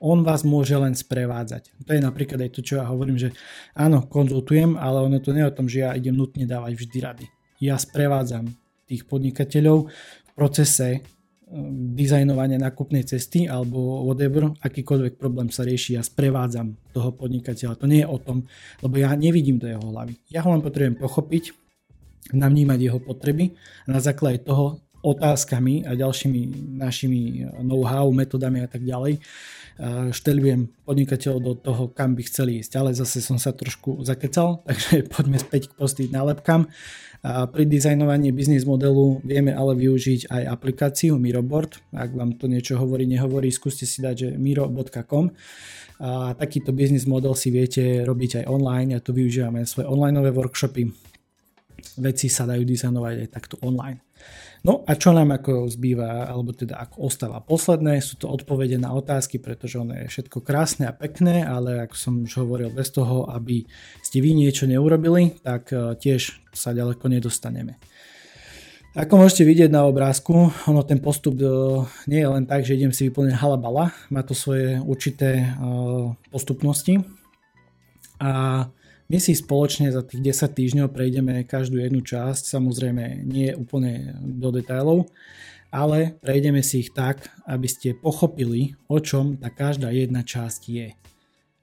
On 0.00 0.22
vás 0.22 0.46
môže 0.46 0.72
len 0.78 0.94
sprevádzať. 0.94 1.74
To 1.84 1.90
je 1.92 2.00
napríklad 2.00 2.40
aj 2.40 2.50
to, 2.54 2.60
čo 2.62 2.78
ja 2.80 2.86
hovorím, 2.86 3.18
že 3.18 3.34
áno, 3.74 4.06
konzultujem, 4.06 4.78
ale 4.78 5.02
ono 5.02 5.18
to 5.18 5.34
nie 5.34 5.42
je 5.42 5.50
o 5.50 5.56
tom, 5.58 5.66
že 5.66 5.84
ja 5.84 5.90
idem 5.92 6.14
nutne 6.14 6.46
dávať 6.46 6.72
vždy 6.78 6.98
rady. 7.02 7.26
Ja 7.60 7.76
sprevádzam 7.76 8.48
tých 8.88 9.04
podnikateľov 9.04 9.90
v 9.90 10.30
procese 10.32 11.04
dizajnovanie 11.98 12.62
nákupnej 12.62 13.02
cesty 13.02 13.50
alebo 13.50 14.06
whatever, 14.06 14.54
akýkoľvek 14.62 15.18
problém 15.18 15.50
sa 15.50 15.66
rieši, 15.66 15.98
ja 15.98 16.02
sprevádzam 16.06 16.78
toho 16.94 17.10
podnikateľa. 17.10 17.74
To 17.74 17.90
nie 17.90 18.06
je 18.06 18.08
o 18.08 18.18
tom, 18.22 18.46
lebo 18.80 18.94
ja 18.96 19.10
nevidím 19.18 19.58
do 19.58 19.66
jeho 19.66 19.82
hlavy. 19.82 20.14
Ja 20.30 20.46
ho 20.46 20.54
len 20.54 20.62
potrebujem 20.62 20.96
pochopiť, 20.96 21.44
navnímať 22.32 22.78
jeho 22.78 23.00
potreby 23.00 23.56
a 23.88 23.96
na 23.96 24.00
základe 24.00 24.44
toho 24.44 24.84
otázkami 25.00 25.88
a 25.88 25.96
ďalšími 25.96 26.40
našimi 26.76 27.48
know-how, 27.64 28.12
metodami 28.12 28.60
a 28.60 28.68
tak 28.68 28.84
ďalej 28.84 29.16
štelujem 30.12 30.68
podnikateľov 30.84 31.40
do 31.40 31.54
toho, 31.56 31.82
kam 31.88 32.12
by 32.12 32.22
chceli 32.28 32.60
ísť. 32.60 32.72
Ale 32.76 32.90
zase 32.92 33.24
som 33.24 33.40
sa 33.40 33.56
trošku 33.56 34.04
zakecal, 34.04 34.60
takže 34.68 35.08
poďme 35.08 35.40
späť 35.40 35.72
k 35.72 35.76
postiť 35.76 36.08
nálepkám. 36.12 36.68
Pri 37.52 37.64
dizajnovaní 37.68 38.32
biznis 38.32 38.64
modelu 38.64 39.20
vieme 39.20 39.52
ale 39.52 39.76
využiť 39.76 40.32
aj 40.32 40.42
aplikáciu 40.56 41.20
Miroboard. 41.20 41.76
Ak 41.92 42.16
vám 42.16 42.40
to 42.40 42.48
niečo 42.48 42.80
hovorí, 42.80 43.04
nehovorí, 43.04 43.52
skúste 43.52 43.84
si 43.84 44.00
dať, 44.00 44.14
že 44.16 44.28
miro.com. 44.40 45.28
A 46.00 46.32
takýto 46.32 46.72
biznis 46.72 47.04
model 47.04 47.36
si 47.36 47.52
viete 47.52 48.08
robiť 48.08 48.40
aj 48.40 48.44
online. 48.48 48.96
Ja 48.96 49.04
tu 49.04 49.12
využívam 49.12 49.60
aj 49.60 49.68
svoje 49.68 49.86
online 49.92 50.16
workshopy. 50.32 51.09
Veci 51.98 52.30
sa 52.30 52.46
dajú 52.46 52.62
dizajnovať 52.62 53.14
aj 53.26 53.28
takto 53.32 53.56
online. 53.64 54.04
No 54.60 54.84
a 54.84 54.92
čo 54.92 55.16
nám 55.16 55.32
ako 55.32 55.72
zbýva, 55.72 56.28
alebo 56.28 56.52
teda 56.52 56.76
ako 56.76 57.08
ostáva 57.08 57.40
posledné, 57.40 58.04
sú 58.04 58.20
to 58.20 58.28
odpovede 58.28 58.76
na 58.76 58.92
otázky, 58.92 59.40
pretože 59.40 59.80
ono 59.80 59.96
je 59.96 60.12
všetko 60.12 60.44
krásne 60.44 60.84
a 60.84 60.92
pekné, 60.92 61.48
ale 61.48 61.80
ako 61.88 61.96
som 61.96 62.14
už 62.28 62.44
hovoril, 62.44 62.68
bez 62.68 62.92
toho, 62.92 63.24
aby 63.32 63.64
ste 64.04 64.20
vy 64.20 64.36
niečo 64.36 64.68
neurobili, 64.68 65.40
tak 65.40 65.72
e, 65.72 65.96
tiež 65.96 66.44
sa 66.52 66.76
ďaleko 66.76 67.08
nedostaneme. 67.08 67.80
Ako 68.92 69.22
môžete 69.22 69.48
vidieť 69.48 69.70
na 69.72 69.88
obrázku, 69.88 70.52
ono 70.68 70.84
ten 70.84 71.00
postup 71.00 71.40
e, 71.40 71.48
nie 72.04 72.20
je 72.20 72.28
len 72.28 72.44
tak, 72.44 72.60
že 72.68 72.76
idem 72.76 72.92
si 72.92 73.08
vyplniť 73.08 73.40
halabala, 73.40 73.96
má 74.12 74.20
to 74.20 74.36
svoje 74.36 74.76
určité 74.84 75.40
e, 75.40 75.44
postupnosti. 76.28 77.00
A 78.20 78.68
my 79.10 79.18
si 79.18 79.34
spoločne 79.34 79.90
za 79.90 80.06
tých 80.06 80.22
10 80.22 80.54
týždňov 80.54 80.94
prejdeme 80.94 81.42
každú 81.42 81.82
jednu 81.82 81.98
časť, 81.98 82.46
samozrejme 82.46 83.26
nie 83.26 83.50
úplne 83.58 84.14
do 84.22 84.54
detailov, 84.54 85.10
ale 85.74 86.14
prejdeme 86.22 86.62
si 86.62 86.86
ich 86.86 86.94
tak, 86.94 87.26
aby 87.42 87.66
ste 87.66 87.98
pochopili, 87.98 88.78
o 88.86 89.02
čom 89.02 89.34
tá 89.34 89.50
každá 89.50 89.90
jedna 89.90 90.22
časť 90.22 90.60
je. 90.70 90.94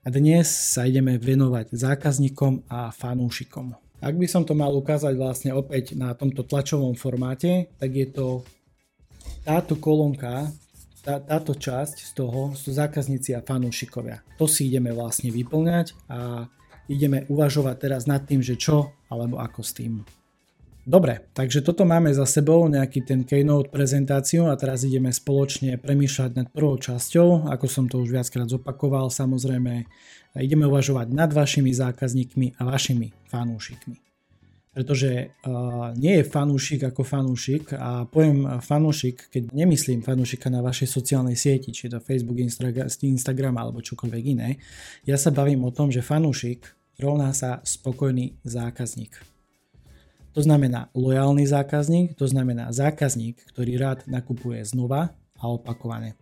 A 0.04 0.06
dnes 0.12 0.44
sa 0.44 0.84
ideme 0.84 1.16
venovať 1.16 1.72
zákazníkom 1.72 2.68
a 2.68 2.92
fanúšikom. 2.92 3.72
Ak 4.04 4.14
by 4.14 4.28
som 4.28 4.44
to 4.44 4.52
mal 4.52 4.70
ukázať 4.76 5.16
vlastne 5.16 5.50
opäť 5.56 5.96
na 5.96 6.12
tomto 6.12 6.44
tlačovom 6.44 6.94
formáte, 7.00 7.72
tak 7.80 7.96
je 7.96 8.06
to 8.12 8.44
táto 9.48 9.80
kolónka, 9.80 10.52
tá, 11.00 11.16
táto 11.16 11.56
časť 11.56 11.96
z 12.04 12.10
toho 12.12 12.52
sú 12.52 12.76
zákazníci 12.76 13.32
a 13.32 13.40
fanúšikovia. 13.40 14.20
To 14.36 14.44
si 14.44 14.68
ideme 14.68 14.92
vlastne 14.92 15.32
vyplňať 15.32 15.96
a 16.12 16.46
ideme 16.88 17.28
uvažovať 17.28 17.76
teraz 17.78 18.02
nad 18.08 18.24
tým, 18.24 18.40
že 18.40 18.56
čo 18.56 18.96
alebo 19.12 19.38
ako 19.38 19.60
s 19.60 19.72
tým. 19.76 20.02
Dobre, 20.88 21.20
takže 21.36 21.60
toto 21.60 21.84
máme 21.84 22.08
za 22.16 22.24
sebou, 22.24 22.64
nejaký 22.64 23.04
ten 23.04 23.20
keynote 23.20 23.68
prezentáciu 23.68 24.48
a 24.48 24.56
teraz 24.56 24.88
ideme 24.88 25.12
spoločne 25.12 25.76
premýšľať 25.76 26.30
nad 26.32 26.48
prvou 26.48 26.80
časťou, 26.80 27.44
ako 27.52 27.66
som 27.68 27.92
to 27.92 28.00
už 28.00 28.16
viackrát 28.16 28.48
zopakoval, 28.48 29.12
samozrejme 29.12 29.84
ideme 30.40 30.64
uvažovať 30.64 31.12
nad 31.12 31.28
vašimi 31.28 31.76
zákazníkmi 31.76 32.56
a 32.56 32.64
vašimi 32.64 33.12
fanúšikmi. 33.28 34.00
pretože 34.78 35.34
uh, 35.42 35.90
nie 35.98 36.22
je 36.22 36.24
fanúšik 36.24 36.86
ako 36.86 37.02
fanúšik 37.02 37.74
a 37.74 38.06
pojem 38.06 38.62
fanúšik, 38.62 39.26
keď 39.26 39.50
nemyslím 39.50 40.06
fanúšika 40.06 40.46
na 40.54 40.62
vašej 40.62 40.86
sociálnej 40.86 41.34
sieti, 41.34 41.74
či 41.74 41.90
to 41.90 41.98
Facebook, 41.98 42.38
Instagram 42.38 43.58
alebo 43.58 43.82
čokoľvek 43.82 44.24
iné, 44.38 44.54
ja 45.02 45.18
sa 45.18 45.34
bavím 45.34 45.66
o 45.66 45.74
tom, 45.74 45.90
že 45.90 45.98
fanúšik 45.98 46.77
rovná 46.98 47.30
sa 47.30 47.62
spokojný 47.62 48.42
zákazník. 48.42 49.14
To 50.34 50.42
znamená 50.42 50.90
lojálny 50.98 51.46
zákazník, 51.46 52.18
to 52.18 52.26
znamená 52.26 52.74
zákazník, 52.74 53.38
ktorý 53.54 53.78
rád 53.78 53.98
nakupuje 54.10 54.66
znova 54.66 55.14
a 55.38 55.44
opakovane. 55.46 56.18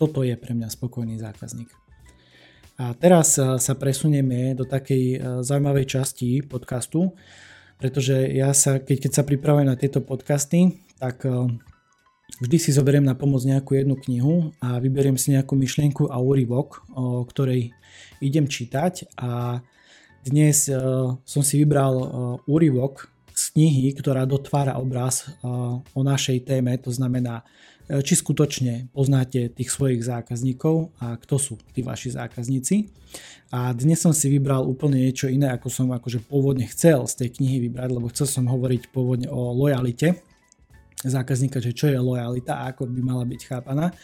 Toto 0.00 0.24
je 0.24 0.32
pre 0.40 0.56
mňa 0.56 0.72
spokojný 0.72 1.20
zákazník. 1.20 1.68
A 2.80 2.96
teraz 2.96 3.36
sa 3.36 3.74
presunieme 3.76 4.56
do 4.56 4.64
takej 4.64 5.20
zaujímavej 5.44 5.84
časti 5.84 6.40
podcastu, 6.40 7.12
pretože 7.76 8.16
ja 8.32 8.56
sa, 8.56 8.80
keď, 8.80 8.96
keď 9.08 9.12
sa 9.12 9.22
pripravujem 9.28 9.68
na 9.68 9.76
tieto 9.76 10.00
podcasty, 10.00 10.80
tak 10.96 11.22
eh, 11.28 11.32
vždy 12.42 12.56
si 12.56 12.70
zoberiem 12.72 13.04
na 13.04 13.12
pomoc 13.14 13.44
nejakú 13.44 13.76
jednu 13.76 13.96
knihu 14.08 14.56
a 14.58 14.80
vyberiem 14.80 15.20
si 15.20 15.36
nejakú 15.36 15.52
myšlienku 15.52 16.08
a 16.10 16.16
úryvok, 16.16 16.82
o 16.96 17.22
ktorej 17.28 17.76
idem 18.24 18.50
čítať 18.50 19.14
a 19.20 19.60
dnes 20.24 20.70
eh, 20.70 20.78
som 21.22 21.42
si 21.42 21.54
vybral 21.60 21.94
eh, 21.98 22.08
úryvok 22.50 23.10
z 23.34 23.44
knihy, 23.54 23.94
ktorá 23.94 24.26
dotvára 24.26 24.82
obraz 24.82 25.30
o 25.94 26.02
našej 26.02 26.42
téme, 26.42 26.74
to 26.74 26.90
znamená 26.90 27.46
E, 27.88 28.04
či 28.04 28.20
skutočne 28.20 28.92
poznáte 28.92 29.48
tých 29.48 29.72
svojich 29.72 30.04
zákazníkov 30.04 30.92
a 31.00 31.16
kto 31.16 31.40
sú 31.40 31.54
tí 31.72 31.80
vaši 31.80 32.12
zákazníci. 32.12 32.92
A 33.48 33.72
dnes 33.72 33.96
som 33.96 34.12
si 34.12 34.28
vybral 34.28 34.68
úplne 34.68 35.00
niečo 35.00 35.24
iné, 35.32 35.48
ako 35.48 35.72
som 35.72 35.88
akože 35.88 36.20
pôvodne 36.28 36.68
chcel 36.68 37.08
z 37.08 37.24
tej 37.24 37.40
knihy 37.40 37.64
vybrať, 37.64 37.88
lebo 37.96 38.12
chcel 38.12 38.28
som 38.28 38.44
hovoriť 38.44 38.92
pôvodne 38.92 39.32
o 39.32 39.56
lojalite 39.56 40.20
zákazníka, 41.00 41.64
že 41.64 41.72
čo 41.72 41.88
je 41.88 41.96
lojalita 41.96 42.60
a 42.60 42.76
ako 42.76 42.84
by 42.92 43.00
mala 43.00 43.24
byť 43.24 43.40
chápaná. 43.48 43.96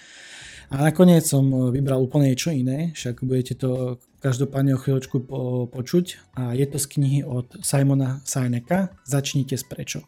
A 0.73 0.75
nakoniec 0.81 1.29
som 1.29 1.45
vybral 1.69 2.01
úplne 2.01 2.33
niečo 2.33 2.49
iné, 2.49 2.97
však 2.97 3.21
budete 3.21 3.61
to 3.61 4.01
každopádne 4.25 4.73
o 4.73 4.81
chvíľočku 4.81 5.29
po, 5.29 5.69
počuť. 5.69 6.33
A 6.41 6.57
je 6.57 6.65
to 6.65 6.81
z 6.81 6.87
knihy 6.97 7.21
od 7.29 7.61
Simona 7.61 8.25
Sineka 8.25 8.97
Začnite 9.05 9.61
s 9.61 9.69
prečo. 9.69 10.01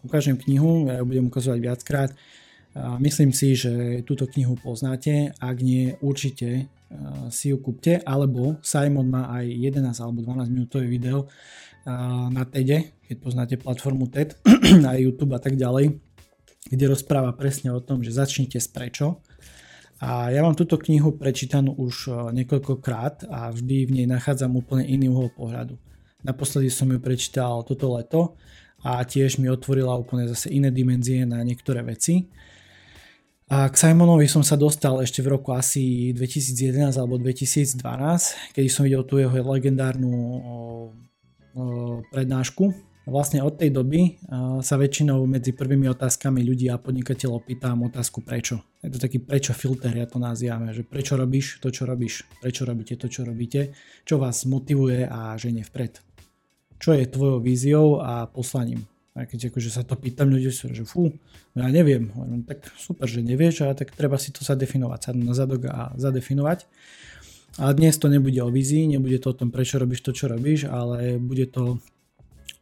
Ukážem 0.00 0.40
knihu, 0.40 0.88
ja 0.88 1.00
ju 1.00 1.04
budem 1.04 1.28
ukazovať 1.28 1.58
viackrát. 1.60 2.10
Myslím 2.98 3.36
si, 3.36 3.52
že 3.52 4.00
túto 4.08 4.24
knihu 4.24 4.56
poznáte, 4.56 5.36
ak 5.36 5.56
nie, 5.60 5.92
určite 6.00 6.72
si 7.28 7.52
ju 7.52 7.56
kúpte, 7.60 8.00
alebo 8.04 8.58
Simon 8.64 9.08
má 9.12 9.28
aj 9.30 9.44
11 9.46 9.92
alebo 10.00 10.24
12 10.24 10.48
minútové 10.48 10.88
video 10.88 11.28
na 12.32 12.42
TEDe, 12.48 12.96
keď 13.04 13.16
poznáte 13.20 13.54
platformu 13.60 14.08
TED, 14.08 14.40
na 14.84 14.96
YouTube 14.96 15.36
a 15.36 15.40
tak 15.40 15.56
ďalej, 15.60 16.00
kde 16.68 16.84
rozpráva 16.88 17.36
presne 17.36 17.72
o 17.76 17.80
tom, 17.80 18.00
že 18.00 18.12
začnite 18.12 18.56
s 18.56 18.68
prečo. 18.68 19.20
A 20.04 20.28
ja 20.28 20.44
mám 20.44 20.52
túto 20.52 20.76
knihu 20.76 21.16
prečítanú 21.16 21.72
už 21.80 22.12
niekoľkokrát 22.36 23.24
a 23.24 23.48
vždy 23.48 23.88
v 23.88 23.94
nej 23.96 24.06
nachádzam 24.06 24.52
úplne 24.52 24.84
iný 24.84 25.08
uhol 25.08 25.32
pohľadu. 25.32 25.80
Naposledy 26.20 26.68
som 26.68 26.92
ju 26.92 27.00
prečítal 27.00 27.64
toto 27.64 27.88
leto 27.96 28.36
a 28.84 29.00
tiež 29.00 29.40
mi 29.40 29.48
otvorila 29.48 29.96
úplne 29.96 30.28
zase 30.28 30.52
iné 30.52 30.68
dimenzie 30.68 31.24
na 31.24 31.40
niektoré 31.40 31.80
veci. 31.80 32.28
A 33.48 33.68
k 33.72 33.76
Simonovi 33.80 34.28
som 34.28 34.44
sa 34.44 34.60
dostal 34.60 35.00
ešte 35.00 35.24
v 35.24 35.40
roku 35.40 35.56
asi 35.56 36.12
2011 36.12 37.00
alebo 37.00 37.16
2012, 37.16 37.80
kedy 38.52 38.68
som 38.68 38.84
videl 38.84 39.08
tú 39.08 39.16
jeho 39.16 39.32
legendárnu 39.32 40.12
prednášku. 42.12 42.92
Vlastne 43.04 43.44
od 43.44 43.60
tej 43.60 43.68
doby 43.68 44.16
sa 44.64 44.80
väčšinou 44.80 45.28
medzi 45.28 45.52
prvými 45.52 45.92
otázkami 45.92 46.40
ľudí 46.40 46.72
a 46.72 46.80
podnikateľov 46.80 47.44
pýtam 47.44 47.84
otázku 47.84 48.24
prečo. 48.24 48.64
Je 48.80 48.88
to 48.88 48.96
taký 48.96 49.20
prečo 49.20 49.52
filter, 49.52 49.92
ja 49.92 50.08
to 50.08 50.16
nazývame, 50.16 50.72
že 50.72 50.88
prečo 50.88 51.20
robíš 51.20 51.60
to, 51.60 51.68
čo 51.68 51.84
robíš, 51.84 52.24
prečo 52.40 52.64
robíte 52.64 52.96
to, 52.96 53.12
čo 53.12 53.28
robíte, 53.28 53.76
čo 54.08 54.16
vás 54.16 54.48
motivuje 54.48 55.04
a 55.04 55.36
ženie 55.36 55.68
vpred. 55.68 56.00
Čo 56.80 56.96
je 56.96 57.04
tvojou 57.04 57.44
víziou 57.44 58.00
a 58.00 58.24
poslaním 58.24 58.88
a 59.14 59.30
keď 59.30 59.54
akože 59.54 59.70
sa 59.70 59.86
to 59.86 59.94
pýtam 59.94 60.26
ľudí, 60.26 60.50
že 60.50 60.82
fú, 60.82 61.14
no 61.54 61.58
ja 61.62 61.70
neviem. 61.70 62.10
No, 62.18 62.42
tak 62.42 62.66
super, 62.74 63.06
že 63.06 63.22
nevieš, 63.22 63.62
ale 63.62 63.78
tak 63.78 63.94
treba 63.94 64.18
si 64.18 64.34
to 64.34 64.42
zadefinovať, 64.42 65.00
sa 65.00 65.10
na 65.14 65.30
zadok 65.38 65.70
a 65.70 65.94
zadefinovať. 65.94 66.66
A 67.62 67.70
dnes 67.70 67.94
to 67.94 68.10
nebude 68.10 68.42
o 68.42 68.50
vízii, 68.50 68.90
nebude 68.90 69.22
to 69.22 69.30
o 69.30 69.38
tom, 69.38 69.54
prečo 69.54 69.78
robíš 69.78 70.02
to, 70.02 70.10
čo 70.10 70.26
robíš, 70.26 70.66
ale 70.66 71.22
bude 71.22 71.46
to 71.46 71.78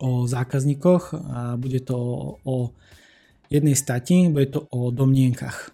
o 0.02 0.26
zákazníkoch 0.26 1.14
a 1.14 1.54
bude 1.54 1.78
to 1.86 1.96
o 2.42 2.74
jednej 3.46 3.78
stati, 3.78 4.26
bude 4.26 4.50
to 4.50 4.66
o 4.74 4.90
domnienkach. 4.90 5.70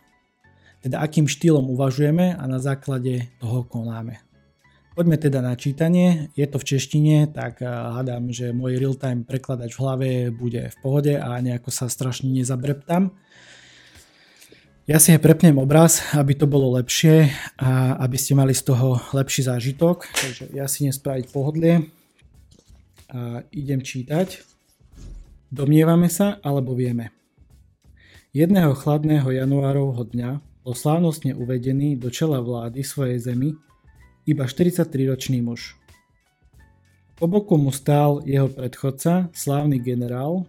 Teda 0.85 1.01
akým 1.01 1.27
štýlom 1.27 1.73
uvažujeme 1.73 2.37
a 2.37 2.45
na 2.47 2.61
základe 2.61 3.33
toho 3.41 3.64
konáme. 3.64 4.21
Poďme 4.99 5.14
teda 5.14 5.38
na 5.38 5.55
čítanie. 5.55 6.35
Je 6.35 6.43
to 6.51 6.59
v 6.59 6.75
češtine, 6.75 7.31
tak 7.31 7.62
eh, 7.62 7.71
hádam, 7.71 8.35
že 8.35 8.51
môj 8.51 8.83
real-time 8.83 9.23
prekladač 9.23 9.79
v 9.79 9.83
hlave 9.83 10.09
bude 10.35 10.75
v 10.75 10.77
pohode 10.83 11.14
a 11.14 11.38
nejako 11.38 11.71
sa 11.71 11.87
strašne 11.87 12.29
nezabreptam. 12.35 13.14
Ja 14.88 14.97
si 14.97 15.12
prepnem 15.21 15.61
obraz, 15.61 16.01
aby 16.17 16.33
to 16.33 16.49
bolo 16.49 16.73
lepšie 16.81 17.29
a 17.61 18.01
aby 18.01 18.17
ste 18.17 18.33
mali 18.33 18.57
z 18.57 18.73
toho 18.73 18.97
lepší 19.12 19.45
zážitok. 19.45 20.09
Takže 20.09 20.45
ja 20.57 20.64
si 20.64 20.88
nespraviť 20.88 21.29
pohodlie 21.29 21.98
a 23.09 23.42
idem 23.51 23.81
čítať. 23.81 24.44
Domnievame 25.49 26.12
sa 26.12 26.37
alebo 26.44 26.77
vieme. 26.77 27.11
Jedného 28.37 28.77
chladného 28.77 29.33
januárovho 29.33 30.05
dňa 30.05 30.44
bol 30.61 30.77
slávnostne 30.77 31.33
uvedený 31.33 31.97
do 31.97 32.12
čela 32.12 32.44
vlády 32.44 32.85
svojej 32.85 33.16
zemi 33.18 33.57
iba 34.29 34.44
43-ročný 34.44 35.40
muž. 35.40 35.81
Po 37.16 37.27
boku 37.27 37.59
mu 37.59 37.75
stál 37.75 38.23
jeho 38.23 38.47
predchodca, 38.47 39.33
slávny 39.35 39.83
generál, 39.83 40.47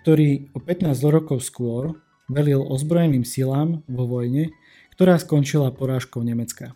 ktorý 0.00 0.48
o 0.56 0.62
15 0.62 0.88
rokov 1.12 1.44
skôr 1.44 2.00
velil 2.32 2.64
ozbrojeným 2.64 3.28
silám 3.28 3.84
vo 3.84 4.08
vojne, 4.08 4.56
ktorá 4.96 5.20
skončila 5.20 5.68
porážkou 5.68 6.24
Nemecka. 6.24 6.72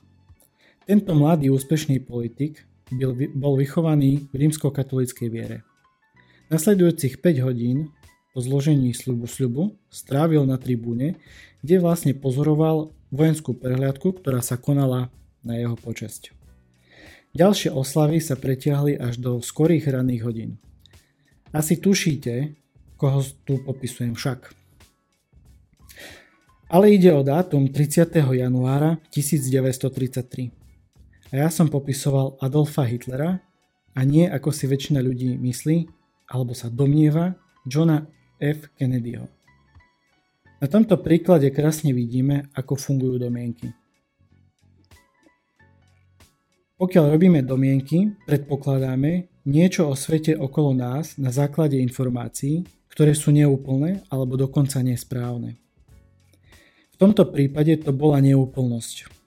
Tento 0.84 1.16
mladý 1.16 1.48
úspešný 1.48 2.04
politik 2.04 2.67
bol 3.36 3.54
vychovaný 3.56 4.28
v 4.32 4.48
rímskokatolíckej 4.48 5.28
viere. 5.28 5.64
Nasledujúcich 6.48 7.20
5 7.20 7.44
hodín 7.44 7.92
po 8.32 8.40
zložení 8.40 8.96
slubu 8.96 9.28
sľubu 9.28 9.76
strávil 9.92 10.48
na 10.48 10.56
tribúne, 10.56 11.20
kde 11.60 11.76
vlastne 11.82 12.16
pozoroval 12.16 12.96
vojenskú 13.12 13.56
prehliadku, 13.56 14.20
ktorá 14.20 14.40
sa 14.40 14.56
konala 14.56 15.12
na 15.44 15.60
jeho 15.60 15.76
počesť. 15.76 16.32
Ďalšie 17.36 17.70
oslavy 17.72 18.24
sa 18.24 18.40
pretiahli 18.40 18.96
až 18.96 19.20
do 19.20 19.44
skorých 19.44 19.92
ranných 19.92 20.22
hodín. 20.24 20.50
Asi 21.52 21.76
tušíte, 21.76 22.56
koho 22.96 23.20
tu 23.44 23.60
popisujem 23.64 24.16
však. 24.16 24.52
Ale 26.68 26.92
ide 26.92 27.12
o 27.16 27.24
dátum 27.24 27.68
30. 27.72 28.12
januára 28.12 29.00
1933. 29.08 30.57
A 31.28 31.44
ja 31.44 31.48
som 31.52 31.68
popisoval 31.68 32.40
Adolfa 32.40 32.88
Hitlera 32.88 33.44
a 33.92 34.00
nie 34.00 34.24
ako 34.24 34.48
si 34.48 34.64
väčšina 34.64 35.04
ľudí 35.04 35.36
myslí 35.36 35.84
alebo 36.32 36.56
sa 36.56 36.72
domnieva 36.72 37.36
Johna 37.68 38.08
F. 38.40 38.72
Kennedyho. 38.72 39.28
Na 40.58 40.66
tomto 40.66 40.96
príklade 40.98 41.52
krásne 41.52 41.92
vidíme, 41.92 42.48
ako 42.56 42.80
fungujú 42.80 43.20
domienky. 43.20 43.70
Pokiaľ 46.78 47.04
robíme 47.12 47.42
domienky, 47.44 48.14
predpokladáme 48.24 49.28
niečo 49.44 49.90
o 49.90 49.94
svete 49.98 50.32
okolo 50.32 50.72
nás 50.72 51.18
na 51.20 51.28
základe 51.28 51.76
informácií, 51.76 52.64
ktoré 52.88 53.12
sú 53.12 53.34
neúplné 53.36 54.06
alebo 54.08 54.40
dokonca 54.40 54.80
nesprávne. 54.80 55.60
V 56.94 56.96
tomto 56.96 57.28
prípade 57.30 57.78
to 57.84 57.92
bola 57.94 58.18
neúplnosť. 58.18 59.17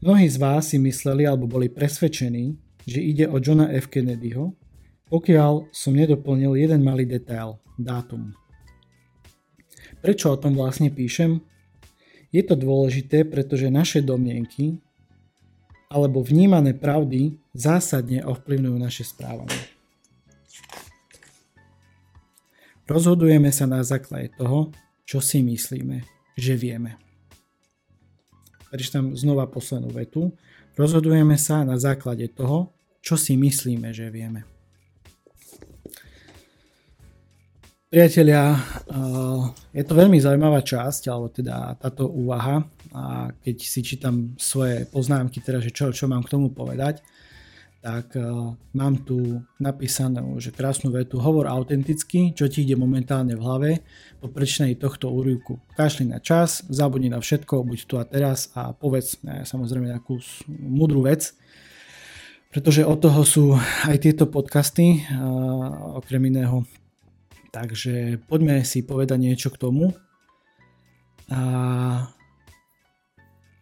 Mnohí 0.00 0.32
z 0.32 0.40
vás 0.40 0.72
si 0.72 0.80
mysleli 0.80 1.28
alebo 1.28 1.44
boli 1.44 1.68
presvedčení, 1.68 2.56
že 2.88 3.04
ide 3.04 3.28
o 3.28 3.36
Johna 3.36 3.68
F. 3.68 3.92
Kennedyho, 3.92 4.56
pokiaľ 5.12 5.68
som 5.76 5.92
nedoplnil 5.92 6.56
jeden 6.56 6.80
malý 6.80 7.04
detail, 7.04 7.60
dátum. 7.76 8.32
Prečo 10.00 10.32
o 10.32 10.40
tom 10.40 10.56
vlastne 10.56 10.88
píšem? 10.88 11.44
Je 12.32 12.40
to 12.40 12.56
dôležité, 12.56 13.28
pretože 13.28 13.68
naše 13.68 14.00
domienky 14.00 14.80
alebo 15.92 16.24
vnímané 16.24 16.72
pravdy 16.72 17.36
zásadne 17.52 18.24
ovplyvňujú 18.24 18.76
naše 18.80 19.04
správanie. 19.04 19.60
Rozhodujeme 22.88 23.52
sa 23.52 23.68
na 23.68 23.84
základe 23.84 24.32
toho, 24.40 24.72
čo 25.04 25.20
si 25.20 25.44
myslíme, 25.44 26.00
že 26.40 26.56
vieme 26.56 27.09
prečítam 28.70 29.12
znova 29.18 29.50
poslednú 29.50 29.90
vetu, 29.90 30.30
rozhodujeme 30.78 31.34
sa 31.34 31.66
na 31.66 31.74
základe 31.76 32.30
toho, 32.30 32.70
čo 33.02 33.18
si 33.18 33.34
myslíme, 33.34 33.90
že 33.90 34.08
vieme. 34.08 34.46
Priatelia, 37.90 38.54
eh, 38.54 39.42
je 39.74 39.82
to 39.82 39.98
veľmi 39.98 40.22
zaujímavá 40.22 40.62
časť, 40.62 41.10
alebo 41.10 41.26
teda 41.26 41.74
táto 41.74 42.06
úvaha, 42.06 42.62
a 42.94 43.34
keď 43.42 43.56
si 43.66 43.82
čítam 43.82 44.38
svoje 44.38 44.86
poznámky, 44.86 45.42
teda, 45.42 45.58
že 45.58 45.74
čo, 45.74 45.90
čo 45.90 46.06
mám 46.06 46.22
k 46.22 46.30
tomu 46.38 46.54
povedať, 46.54 47.02
tak 47.80 48.12
uh, 48.12 48.52
mám 48.76 49.00
tu 49.08 49.40
napísanú, 49.56 50.36
že 50.36 50.52
krásnu 50.52 50.92
vetu, 50.92 51.16
hovor 51.16 51.48
autenticky, 51.48 52.36
čo 52.36 52.44
ti 52.44 52.60
ide 52.60 52.76
momentálne 52.76 53.32
v 53.32 53.40
hlave, 53.40 53.70
po 54.20 54.28
prečnej 54.28 54.76
tohto 54.76 55.08
úryvku. 55.08 55.56
Kašli 55.80 56.04
na 56.04 56.20
čas, 56.20 56.60
zabudni 56.68 57.08
na 57.08 57.24
všetko, 57.24 57.64
buď 57.64 57.78
tu 57.88 57.96
a 57.96 58.04
teraz 58.04 58.52
a 58.52 58.76
povedz 58.76 59.24
ne, 59.24 59.48
samozrejme 59.48 59.96
nejakú 59.96 60.20
mudrú 60.52 61.08
vec, 61.08 61.32
pretože 62.52 62.84
od 62.84 63.00
toho 63.00 63.24
sú 63.24 63.44
aj 63.88 63.96
tieto 64.04 64.28
podcasty, 64.28 65.00
uh, 65.00 65.96
okrem 65.96 66.20
iného. 66.28 66.68
Takže 67.50 68.20
poďme 68.28 68.62
si 68.62 68.84
povedať 68.84 69.18
niečo 69.18 69.48
k 69.48 69.58
tomu. 69.58 69.96
A 71.32 71.40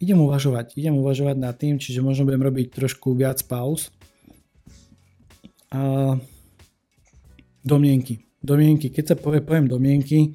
idem 0.03 0.19
uvažovať, 0.19 0.75
idem 0.75 0.99
uvažovať 0.99 1.37
nad 1.39 1.55
tým, 1.55 1.79
čiže 1.79 2.03
možno 2.03 2.27
budem 2.27 2.43
robiť 2.43 2.75
trošku 2.75 3.15
viac 3.15 3.39
pauz, 3.47 3.95
a 5.73 6.15
domienky. 7.65 8.25
Domienky. 8.41 8.89
Keď 8.89 9.05
sa 9.05 9.17
povie, 9.19 9.45
poviem 9.45 9.69
domienky, 9.69 10.33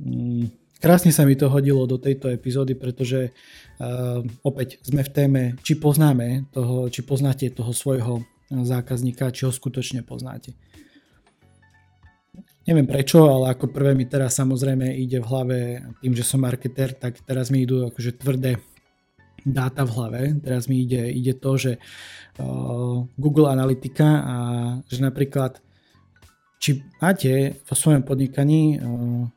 mm, 0.00 0.78
krásne 0.82 1.14
sa 1.14 1.22
mi 1.22 1.38
to 1.38 1.46
hodilo 1.46 1.86
do 1.86 2.00
tejto 2.00 2.32
epizódy, 2.32 2.74
pretože 2.74 3.30
uh, 3.30 4.20
opäť 4.42 4.82
sme 4.82 5.06
v 5.06 5.10
téme, 5.14 5.42
či 5.62 5.78
poznáme 5.78 6.50
toho, 6.50 6.90
či 6.90 7.06
poznáte 7.06 7.48
toho 7.54 7.70
svojho 7.70 8.26
zákazníka, 8.50 9.32
či 9.32 9.46
ho 9.46 9.52
skutočne 9.52 10.04
poznáte. 10.04 10.52
Neviem 12.64 12.88
prečo, 12.88 13.28
ale 13.28 13.52
ako 13.52 13.68
prvé 13.68 13.92
mi 13.92 14.08
teraz 14.08 14.40
samozrejme 14.40 14.88
ide 14.96 15.20
v 15.20 15.28
hlave 15.28 15.58
tým, 16.00 16.16
že 16.16 16.24
som 16.24 16.40
marketer, 16.40 16.96
tak 16.96 17.20
teraz 17.28 17.52
mi 17.52 17.68
idú 17.68 17.84
akože 17.92 18.16
tvrdé 18.16 18.56
dáta 19.44 19.84
v 19.84 19.94
hlave. 19.94 20.22
Teraz 20.40 20.66
mi 20.66 20.82
ide, 20.82 21.12
ide 21.12 21.36
to, 21.36 21.60
že 21.60 21.72
uh, 21.76 23.04
Google 23.14 23.52
Analytica 23.52 24.08
a 24.24 24.36
že 24.88 25.04
napríklad 25.04 25.60
či 26.58 26.80
máte 26.96 27.60
vo 27.68 27.76
svojom 27.76 28.02
podnikaní 28.08 28.80
uh, 28.80 29.28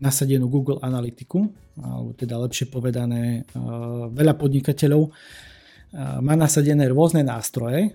nasadenú 0.00 0.48
Google 0.48 0.80
Analytiku, 0.80 1.44
alebo 1.76 2.16
teda 2.16 2.40
lepšie 2.40 2.72
povedané, 2.72 3.44
uh, 3.52 4.08
veľa 4.08 4.34
podnikateľov 4.40 5.02
uh, 5.04 5.12
má 6.24 6.34
nasadené 6.34 6.88
rôzne 6.88 7.20
nástroje 7.20 7.92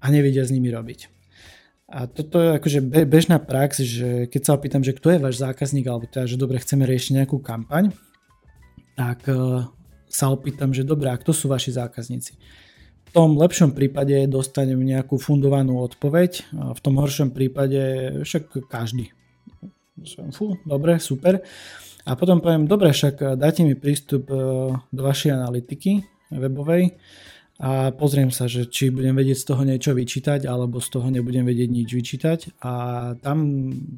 a 0.00 0.06
nevedia 0.08 0.48
s 0.48 0.52
nimi 0.52 0.72
robiť. 0.72 1.12
A 1.88 2.04
toto 2.04 2.36
je 2.36 2.60
akože 2.60 2.84
bežná 3.08 3.40
prax, 3.40 3.80
že 3.80 4.28
keď 4.28 4.40
sa 4.44 4.52
opýtam, 4.60 4.84
že 4.84 4.92
kto 4.92 5.08
je 5.08 5.24
váš 5.24 5.40
zákazník, 5.40 5.88
alebo 5.88 6.04
teda, 6.04 6.28
že 6.28 6.36
dobre 6.36 6.60
chceme 6.60 6.84
riešiť 6.84 7.16
nejakú 7.16 7.40
kampaň, 7.40 7.96
tak 8.92 9.24
sa 10.08 10.32
opýtam, 10.32 10.72
že 10.72 10.84
dobré, 10.84 11.12
a 11.12 11.20
kto 11.20 11.32
sú 11.36 11.48
vaši 11.48 11.76
zákazníci? 11.76 12.34
V 13.08 13.10
tom 13.16 13.40
lepšom 13.40 13.72
prípade 13.72 14.28
dostanem 14.28 14.80
nejakú 14.84 15.16
fundovanú 15.16 15.80
odpoveď, 15.80 16.52
v 16.52 16.80
tom 16.84 17.00
horšom 17.00 17.32
prípade 17.32 18.12
však 18.20 18.68
každý. 18.68 19.16
Fú, 20.32 20.60
dobre, 20.68 21.00
super. 21.00 21.40
A 22.08 22.16
potom 22.16 22.40
poviem, 22.40 22.64
dobre, 22.64 22.92
však 22.92 23.36
dajte 23.36 23.68
mi 23.68 23.76
prístup 23.76 24.32
e, 24.32 24.36
do 24.72 25.02
vašej 25.04 25.34
analytiky 25.34 26.06
webovej 26.32 26.96
a 27.58 27.90
pozriem 27.90 28.30
sa, 28.30 28.46
že 28.46 28.70
či 28.70 28.94
budem 28.94 29.18
vedieť 29.18 29.38
z 29.42 29.46
toho 29.50 29.62
niečo 29.66 29.90
vyčítať, 29.90 30.46
alebo 30.46 30.78
z 30.78 30.88
toho 30.94 31.10
nebudem 31.10 31.42
vedieť 31.42 31.68
nič 31.68 31.88
vyčítať. 31.90 32.38
A 32.62 32.72
tam 33.18 33.38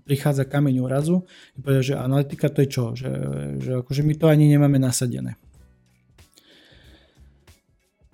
prichádza 0.09 0.49
kameň 0.49 0.81
úrazu, 0.81 1.29
že 1.61 1.93
analytika 1.93 2.49
to 2.49 2.65
je 2.65 2.69
čo? 2.73 2.85
Že, 2.97 3.13
že 3.61 3.71
akože 3.85 4.01
my 4.01 4.15
to 4.17 4.27
ani 4.33 4.49
nemáme 4.49 4.81
nasadené. 4.81 5.37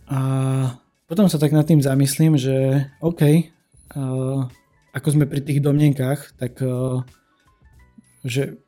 A 0.06 0.18
potom 1.06 1.26
sa 1.26 1.38
tak 1.38 1.54
nad 1.54 1.66
tým 1.66 1.82
zamyslím, 1.82 2.38
že 2.38 2.86
OK, 3.02 3.22
uh, 3.94 4.46
ako 4.94 5.08
sme 5.12 5.26
pri 5.26 5.42
tých 5.42 5.62
domnenkách, 5.62 6.38
tak 6.38 6.62
uh, 6.62 7.02
že 8.26 8.58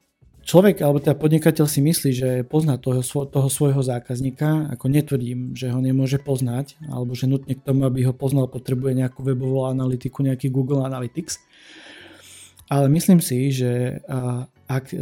človek 0.49 0.81
alebo 0.81 1.05
teda 1.05 1.13
podnikateľ 1.21 1.67
si 1.69 1.85
myslí, 1.85 2.11
že 2.17 2.31
pozná 2.49 2.81
toho, 2.81 3.05
toho 3.05 3.49
svojho 3.53 3.85
zákazníka, 3.85 4.73
ako 4.73 4.89
netvrdím, 4.89 5.53
že 5.53 5.69
ho 5.69 5.79
nemôže 5.83 6.17
poznať, 6.17 6.81
alebo 6.89 7.13
že 7.13 7.29
nutne 7.29 7.53
k 7.53 7.61
tomu, 7.61 7.85
aby 7.85 8.09
ho 8.09 8.17
poznal, 8.17 8.49
potrebuje 8.49 8.97
nejakú 8.97 9.21
webovú 9.21 9.69
analytiku, 9.69 10.25
nejaký 10.25 10.49
Google 10.49 10.89
Analytics. 10.89 11.45
Ale 12.69 12.87
myslím 12.93 13.21
si, 13.25 13.49
že 13.49 14.05
ak 14.69 14.93
e, 14.93 14.97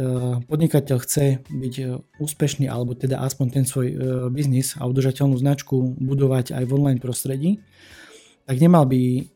podnikateľ 0.47 0.97
chce 1.03 1.43
byť 1.43 1.75
e, 1.83 1.85
úspešný 2.23 2.71
alebo 2.71 2.95
teda 2.95 3.19
aspoň 3.19 3.47
ten 3.51 3.65
svoj 3.67 3.87
e, 3.91 3.95
biznis 4.31 4.79
a 4.79 4.87
udržateľnú 4.87 5.35
značku 5.35 5.99
budovať 5.99 6.55
aj 6.55 6.63
v 6.63 6.71
online 6.71 7.03
prostredí, 7.03 7.59
tak 8.47 8.63
nemal 8.63 8.87
by 8.87 9.27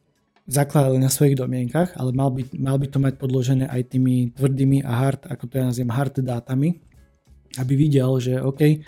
zakladať 0.47 0.95
na 1.03 1.11
svojich 1.11 1.35
domienkach, 1.35 1.99
ale 1.99 2.15
mal 2.15 2.31
by, 2.31 2.47
mal 2.55 2.79
by 2.79 2.87
to 2.87 3.03
mať 3.03 3.19
podložené 3.19 3.67
aj 3.67 3.91
tými 3.91 4.31
tvrdými 4.31 4.87
a 4.87 4.91
hard, 5.03 5.27
ako 5.27 5.43
to 5.51 5.53
ja 5.59 5.67
nazviem, 5.67 5.91
hard 5.91 6.23
dátami, 6.23 6.79
aby 7.59 7.73
videl, 7.75 8.15
že 8.19 8.39
OK, 8.39 8.59
uh, 8.63 8.79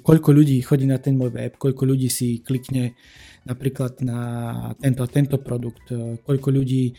koľko 0.00 0.28
ľudí 0.32 0.58
chodí 0.64 0.84
na 0.84 1.00
ten 1.00 1.16
môj 1.16 1.32
web, 1.32 1.52
koľko 1.56 1.84
ľudí 1.84 2.12
si 2.12 2.44
klikne 2.44 2.98
napríklad 3.46 4.04
na 4.04 4.20
tento 4.76 5.06
tento 5.08 5.36
produkt, 5.40 5.92
koľko 6.26 6.48
ľudí 6.50 6.92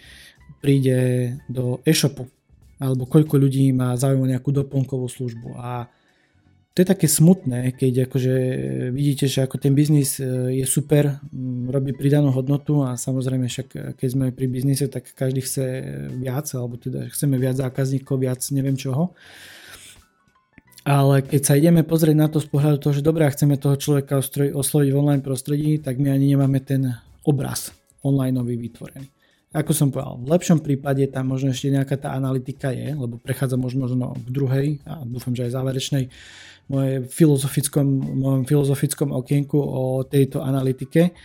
príde 0.59 1.33
do 1.47 1.79
e-shopu 1.87 2.27
alebo 2.79 3.03
koľko 3.03 3.35
ľudí 3.35 3.75
má 3.75 3.93
záujem 3.99 4.23
o 4.23 4.31
nejakú 4.31 4.55
doplnkovú 4.55 5.11
službu. 5.11 5.59
A 5.59 5.91
to 6.71 6.87
je 6.87 6.87
také 6.87 7.11
smutné, 7.11 7.75
keď 7.75 8.07
akože 8.07 8.35
vidíte, 8.95 9.27
že 9.27 9.43
ako 9.43 9.59
ten 9.59 9.75
biznis 9.75 10.15
e, 10.15 10.55
je 10.63 10.63
super, 10.63 11.19
robí 11.67 11.91
pridanú 11.91 12.31
hodnotu 12.31 12.79
a 12.87 12.95
samozrejme 12.95 13.51
však 13.51 13.99
keď 13.99 14.07
sme 14.07 14.31
pri 14.31 14.47
biznise, 14.47 14.87
tak 14.87 15.11
každý 15.11 15.43
chce 15.43 15.65
viac, 16.23 16.47
alebo 16.55 16.79
teda 16.79 17.11
chceme 17.11 17.35
viac 17.35 17.59
zákazníkov, 17.59 18.15
viac 18.15 18.39
neviem 18.55 18.79
čoho. 18.79 19.11
Ale 20.87 21.19
keď 21.19 21.41
sa 21.43 21.59
ideme 21.59 21.83
pozrieť 21.83 22.15
na 22.15 22.31
to 22.31 22.39
z 22.39 22.47
pohľadu 22.47 22.79
toho, 22.79 22.93
že 22.95 23.03
dobré, 23.03 23.27
chceme 23.27 23.59
toho 23.59 23.75
človeka 23.75 24.23
osloviť 24.55 24.89
v 24.89 24.99
online 25.03 25.25
prostredí, 25.25 25.83
tak 25.83 25.99
my 25.99 26.15
ani 26.15 26.31
nemáme 26.31 26.63
ten 26.63 26.95
obraz 27.27 27.75
online 28.07 28.39
vytvorený. 28.39 29.18
Ako 29.49 29.73
som 29.73 29.89
povedal, 29.89 30.21
v 30.21 30.29
lepšom 30.29 30.61
prípade 30.61 31.01
tam 31.09 31.33
možno 31.33 31.49
ešte 31.49 31.73
nejaká 31.73 31.97
tá 31.97 32.13
analytika 32.13 32.69
je, 32.69 32.93
lebo 32.93 33.17
prechádza 33.17 33.57
možno, 33.57 33.89
možno 33.89 34.13
k 34.13 34.29
druhej 34.29 34.67
a 34.85 35.01
dúfam, 35.01 35.33
že 35.33 35.49
aj 35.49 35.57
záverečnej 35.57 36.03
moje 36.69 37.09
filozofickom, 37.09 37.85
mojom 38.21 38.43
filozofickom 38.45 39.09
okienku 39.09 39.57
o 39.57 40.05
tejto 40.05 40.45
analytike, 40.45 41.17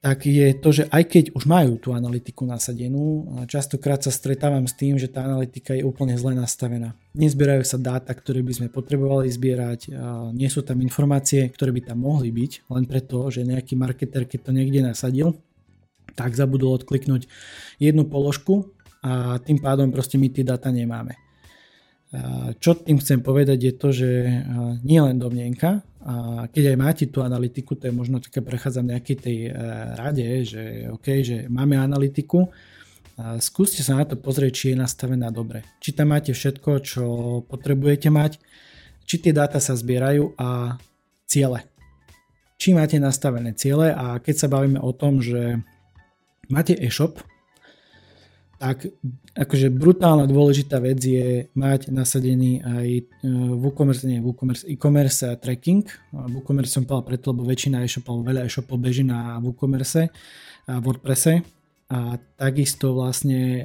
tak 0.00 0.24
je 0.24 0.54
to, 0.56 0.70
že 0.70 0.88
aj 0.88 1.02
keď 1.12 1.24
už 1.36 1.44
majú 1.50 1.76
tú 1.82 1.92
analytiku 1.92 2.46
nasadenú, 2.48 3.26
častokrát 3.50 4.00
sa 4.00 4.14
stretávam 4.14 4.70
s 4.70 4.72
tým, 4.72 4.96
že 4.96 5.10
tá 5.10 5.26
analytika 5.26 5.74
je 5.76 5.82
úplne 5.82 6.14
zle 6.14 6.32
nastavená. 6.32 6.94
Nezbierajú 7.18 7.66
sa 7.66 7.76
dáta, 7.76 8.14
ktoré 8.14 8.40
by 8.40 8.54
sme 8.54 8.68
potrebovali 8.70 9.28
zbierať, 9.28 9.92
nie 10.32 10.46
sú 10.46 10.62
tam 10.62 10.78
informácie, 10.80 11.50
ktoré 11.52 11.74
by 11.74 11.90
tam 11.90 12.06
mohli 12.06 12.30
byť, 12.32 12.70
len 12.70 12.86
preto, 12.86 13.28
že 13.34 13.42
nejaký 13.42 13.74
marketer, 13.74 14.24
keď 14.30 14.40
to 14.46 14.50
niekde 14.54 14.80
nasadil, 14.80 15.36
tak 16.20 16.36
zabudol 16.36 16.76
odkliknúť 16.76 17.24
jednu 17.80 18.04
položku 18.04 18.76
a 19.00 19.40
tým 19.40 19.56
pádom 19.56 19.88
proste 19.88 20.20
my 20.20 20.28
tie 20.28 20.44
data 20.44 20.68
nemáme. 20.68 21.16
Čo 22.60 22.76
tým 22.76 23.00
chcem 23.00 23.24
povedať 23.24 23.58
je 23.64 23.72
to, 23.72 23.88
že 23.96 24.10
nie 24.84 25.00
len 25.00 25.16
domnienka, 25.16 25.80
a 26.00 26.48
keď 26.48 26.72
aj 26.72 26.76
máte 26.80 27.04
tú 27.12 27.20
analytiku, 27.20 27.76
to 27.76 27.92
je 27.92 27.94
možno 27.94 28.24
také 28.24 28.40
prechádzam 28.40 28.88
nejakej 28.88 29.16
tej 29.20 29.36
e, 29.44 29.50
rade, 30.00 30.48
že 30.48 30.88
OK, 30.88 31.06
že 31.20 31.44
máme 31.52 31.76
analytiku, 31.76 32.48
skúste 33.36 33.84
sa 33.84 34.00
na 34.00 34.08
to 34.08 34.16
pozrieť, 34.16 34.52
či 34.56 34.64
je 34.72 34.80
nastavená 34.80 35.28
dobre. 35.28 35.60
Či 35.76 35.92
tam 35.92 36.16
máte 36.16 36.32
všetko, 36.32 36.70
čo 36.80 37.04
potrebujete 37.44 38.08
mať, 38.08 38.40
či 39.04 39.20
tie 39.20 39.32
dáta 39.36 39.60
sa 39.60 39.76
zbierajú 39.76 40.40
a 40.40 40.80
ciele. 41.28 41.68
Či 42.56 42.76
máte 42.76 42.96
nastavené 42.96 43.52
ciele 43.56 43.92
a 43.92 44.16
keď 44.20 44.34
sa 44.40 44.48
bavíme 44.48 44.80
o 44.80 44.92
tom, 44.96 45.20
že 45.20 45.60
máte 46.50 46.74
e-shop, 46.76 47.22
tak 48.60 48.92
akože 49.32 49.72
brutálna 49.72 50.28
dôležitá 50.28 50.84
vec 50.84 51.00
je 51.00 51.48
mať 51.56 51.88
nasadený 51.88 52.60
aj 52.60 52.88
e, 52.92 53.02
WooCommerce, 53.56 54.04
nie 54.04 54.20
WooCommerce, 54.20 54.68
e-commerce 54.68 55.24
tracking. 55.40 55.80
WooCommerce 56.12 56.68
som 56.68 56.84
povedal 56.84 57.08
preto, 57.08 57.32
lebo 57.32 57.48
väčšina 57.48 57.80
e-shopov, 57.80 58.20
veľa 58.20 58.44
e-shopov 58.44 58.76
beží 58.76 59.00
na 59.00 59.40
WooCommerce 59.40 60.12
a 60.68 60.76
WordPresse. 60.76 61.40
A 61.90 62.20
takisto 62.36 62.92
vlastne 62.92 63.40
e, 63.40 63.62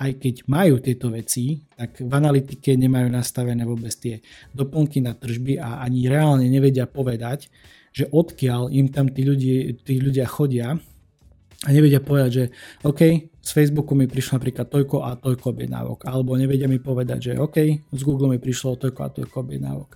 aj 0.00 0.10
keď 0.16 0.34
majú 0.48 0.80
tieto 0.80 1.12
veci, 1.12 1.60
tak 1.76 2.00
v 2.00 2.08
analytike 2.08 2.72
nemajú 2.72 3.12
nastavené 3.12 3.68
vôbec 3.68 3.92
tie 4.00 4.24
doplnky 4.56 5.04
na 5.04 5.12
tržby 5.12 5.60
a 5.60 5.84
ani 5.84 6.08
reálne 6.08 6.48
nevedia 6.48 6.88
povedať, 6.88 7.52
že 7.92 8.08
odkiaľ 8.08 8.72
im 8.72 8.88
tam 8.88 9.12
tí 9.12 9.28
ľudia, 9.28 9.76
tí 9.84 10.00
ľudia 10.00 10.24
chodia 10.24 10.80
a 11.66 11.68
nevedia 11.74 11.98
povedať, 11.98 12.30
že 12.30 12.44
OK, 12.86 13.00
z 13.34 13.50
Facebooku 13.50 13.98
mi 13.98 14.06
prišlo 14.06 14.38
napríklad 14.38 14.70
toľko 14.70 14.96
a 15.02 15.18
toľko 15.18 15.46
objednávok, 15.50 15.98
alebo 16.06 16.38
nevedia 16.38 16.70
mi 16.70 16.78
povedať, 16.78 17.32
že 17.32 17.40
OK, 17.40 17.56
z 17.90 18.02
Google 18.06 18.30
mi 18.30 18.38
prišlo 18.38 18.78
toľko 18.78 19.00
a 19.02 19.08
toľko 19.10 19.36
objednávok. 19.42 19.90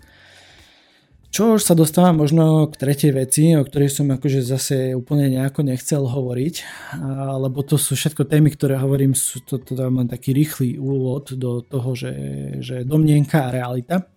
Čo 1.33 1.57
už 1.57 1.65
sa 1.65 1.73
dostáva 1.73 2.13
možno 2.13 2.69
k 2.69 2.77
tretej 2.77 3.17
veci, 3.17 3.57
o 3.57 3.65
ktorej 3.65 3.89
som 3.89 4.05
akože 4.13 4.45
zase 4.45 4.93
úplne 4.93 5.33
nejako 5.33 5.65
nechcel 5.65 6.05
hovoriť, 6.05 6.55
lebo 7.41 7.65
to 7.65 7.81
sú 7.81 7.97
všetko 7.97 8.29
témy, 8.29 8.53
ktoré 8.53 8.77
hovorím, 8.77 9.17
sú 9.17 9.41
to, 9.41 9.57
to 9.57 9.73
len 9.73 10.13
taký 10.13 10.37
rýchly 10.37 10.77
úvod 10.77 11.33
do 11.41 11.65
toho, 11.65 11.97
že, 11.97 12.13
že 12.61 12.85
domnienka 12.85 13.49
a 13.49 13.55
realita. 13.55 14.13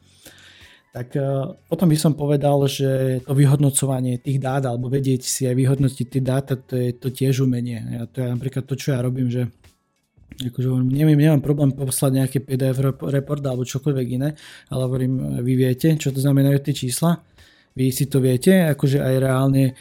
Tak 0.96 1.12
e, 1.12 1.20
potom 1.68 1.92
by 1.92 1.98
som 2.00 2.16
povedal, 2.16 2.56
že 2.72 3.20
to 3.28 3.36
vyhodnocovanie 3.36 4.16
tých 4.16 4.40
dát 4.40 4.64
alebo 4.64 4.88
vedieť 4.88 5.28
si 5.28 5.44
aj 5.44 5.56
vyhodnotiť 5.60 6.08
tie 6.08 6.24
dáta, 6.24 6.56
to 6.56 6.80
je 6.80 6.96
to 6.96 7.12
tiež 7.12 7.44
umenie. 7.44 7.84
Ja, 7.84 8.08
to 8.08 8.24
je 8.24 8.32
napríklad 8.32 8.64
to, 8.64 8.80
čo 8.80 8.96
ja 8.96 9.04
robím, 9.04 9.28
že 9.28 9.52
akože 10.40 10.68
neviem, 10.88 11.20
nemám 11.20 11.44
problém 11.44 11.76
poslať 11.76 12.12
nejaký 12.16 12.38
PDF 12.48 12.80
report 13.12 13.44
alebo 13.44 13.68
čokoľvek 13.68 14.08
iné, 14.16 14.40
ale 14.72 14.82
hovorím, 14.88 15.44
vy 15.44 15.54
viete, 15.60 15.92
čo 16.00 16.16
to 16.16 16.24
znamenajú 16.24 16.64
tie 16.64 16.88
čísla, 16.88 17.20
vy 17.76 17.92
si 17.92 18.08
to 18.08 18.24
viete, 18.24 18.52
akože 18.72 19.04
aj 19.04 19.16
reálne 19.20 19.76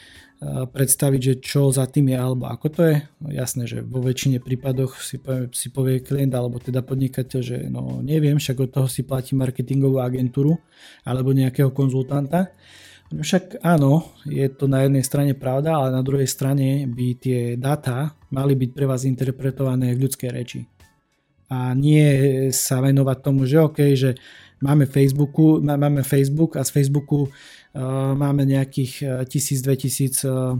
predstaviť, 0.44 1.20
že 1.20 1.34
čo 1.40 1.72
za 1.72 1.88
tým 1.88 2.12
je 2.12 2.18
alebo 2.20 2.44
ako 2.44 2.66
to 2.68 2.80
je. 2.84 2.96
No, 3.24 3.28
jasné, 3.32 3.64
že 3.64 3.80
vo 3.80 4.04
väčšine 4.04 4.44
prípadoch 4.44 5.00
si 5.00 5.16
povie, 5.16 5.48
si 5.56 5.72
povie 5.72 6.04
klient 6.04 6.36
alebo 6.36 6.60
teda 6.60 6.84
podnikateľ, 6.84 7.40
že 7.40 7.58
no 7.72 8.04
neviem, 8.04 8.36
však 8.36 8.68
od 8.68 8.70
toho 8.70 8.88
si 8.88 9.08
platí 9.08 9.32
marketingovú 9.32 10.04
agentúru 10.04 10.60
alebo 11.02 11.32
nejakého 11.32 11.72
konzultanta. 11.72 12.52
Však 13.14 13.62
áno, 13.62 14.16
je 14.26 14.48
to 14.50 14.66
na 14.66 14.84
jednej 14.84 15.04
strane 15.06 15.32
pravda, 15.38 15.76
ale 15.76 15.88
na 15.94 16.02
druhej 16.02 16.26
strane 16.26 16.88
by 16.88 17.06
tie 17.14 17.40
dáta 17.54 18.16
mali 18.32 18.58
byť 18.58 18.70
pre 18.74 18.84
vás 18.90 19.06
interpretované 19.06 19.94
v 19.94 20.08
ľudskej 20.08 20.30
reči. 20.34 20.60
A 21.52 21.76
nie 21.76 22.02
sa 22.50 22.82
venovať 22.82 23.18
tomu, 23.22 23.46
že 23.46 23.62
OK, 23.62 23.78
že 23.94 24.18
máme, 24.64 24.88
Facebooku, 24.88 25.60
máme 25.60 26.02
Facebook 26.02 26.56
a 26.56 26.64
z 26.64 26.72
Facebooku 26.72 27.28
máme 28.14 28.46
nejakých 28.46 29.26
1000-2000 29.26 30.30
uh, 30.30 30.54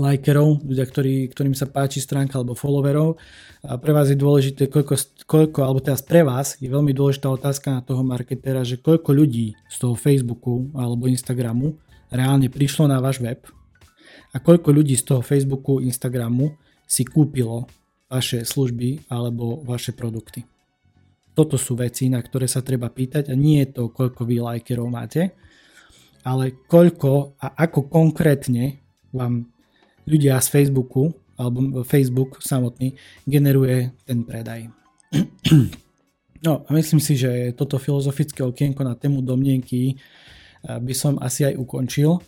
lajkerov, 0.00 0.64
ľudia, 0.64 0.86
ktorý, 0.88 1.28
ktorým 1.28 1.52
sa 1.52 1.68
páči 1.68 2.00
stránka 2.00 2.40
alebo 2.40 2.56
followerov. 2.56 3.20
A 3.64 3.76
pre 3.76 3.92
vás 3.92 4.08
je 4.08 4.16
dôležité, 4.16 4.72
koľko, 4.72 4.96
koľko, 5.28 5.60
alebo 5.60 5.84
teraz 5.84 6.00
pre 6.00 6.24
vás 6.24 6.56
je 6.56 6.68
veľmi 6.68 6.96
dôležitá 6.96 7.28
otázka 7.28 7.68
na 7.68 7.80
toho 7.84 8.00
marketera, 8.00 8.64
že 8.64 8.80
koľko 8.80 9.12
ľudí 9.12 9.52
z 9.68 9.76
toho 9.76 9.92
Facebooku 9.96 10.72
alebo 10.72 11.08
Instagramu 11.08 11.76
reálne 12.08 12.48
prišlo 12.48 12.88
na 12.88 13.00
váš 13.00 13.20
web 13.20 13.44
a 14.34 14.36
koľko 14.42 14.74
ľudí 14.74 14.96
z 14.98 15.04
toho 15.04 15.22
Facebooku, 15.22 15.78
Instagramu 15.78 16.56
si 16.84 17.06
kúpilo 17.06 17.68
vaše 18.10 18.42
služby 18.42 19.08
alebo 19.12 19.62
vaše 19.64 19.94
produkty. 19.94 20.44
Toto 21.34 21.58
sú 21.58 21.74
veci, 21.74 22.06
na 22.06 22.22
ktoré 22.22 22.46
sa 22.46 22.62
treba 22.62 22.86
pýtať 22.90 23.30
a 23.30 23.34
nie 23.34 23.62
je 23.66 23.74
to, 23.74 23.82
koľko 23.90 24.22
vy 24.22 24.38
lajkerov 24.38 24.86
máte, 24.86 25.34
ale 26.24 26.56
koľko 26.66 27.36
a 27.38 27.52
ako 27.68 27.86
konkrétne 27.92 28.80
vám 29.12 29.46
ľudia 30.08 30.40
z 30.40 30.48
Facebooku 30.48 31.12
alebo 31.36 31.84
Facebook 31.84 32.40
samotný 32.40 32.96
generuje 33.28 33.92
ten 34.08 34.24
predaj. 34.24 34.70
No 36.44 36.60
a 36.68 36.76
myslím 36.76 37.00
si, 37.00 37.16
že 37.16 37.56
toto 37.56 37.80
filozofické 37.80 38.44
okienko 38.44 38.84
na 38.84 38.92
tému 38.92 39.24
domnienky 39.24 39.96
eh, 39.96 40.76
by 40.76 40.92
som 40.92 41.16
asi 41.16 41.48
aj 41.48 41.56
ukončil. 41.56 42.20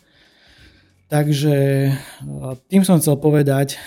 Takže 1.05 1.55
eh, 1.93 2.55
tým 2.65 2.81
som 2.81 2.97
chcel 2.97 3.21
povedať 3.21 3.77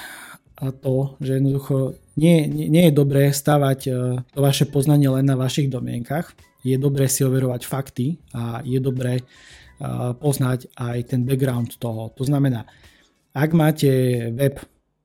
to, 0.60 1.16
že 1.24 1.40
jednoducho 1.40 1.96
nie, 2.20 2.44
nie, 2.44 2.68
nie 2.68 2.84
je 2.88 2.94
dobré 2.94 3.32
stavať 3.32 3.80
eh, 3.88 3.94
to 4.30 4.38
vaše 4.38 4.70
poznanie 4.70 5.10
len 5.10 5.26
na 5.26 5.34
vašich 5.34 5.66
domienkach. 5.66 6.30
Je 6.62 6.76
dobré 6.76 7.08
si 7.08 7.24
overovať 7.24 7.64
fakty 7.64 8.20
a 8.36 8.60
je 8.62 8.78
dobré 8.78 9.24
poznať 10.20 10.68
aj 10.76 11.16
ten 11.16 11.24
background 11.24 11.80
toho. 11.80 12.12
To 12.14 12.22
znamená, 12.28 12.68
ak 13.32 13.50
máte 13.56 13.88
web, 14.36 14.60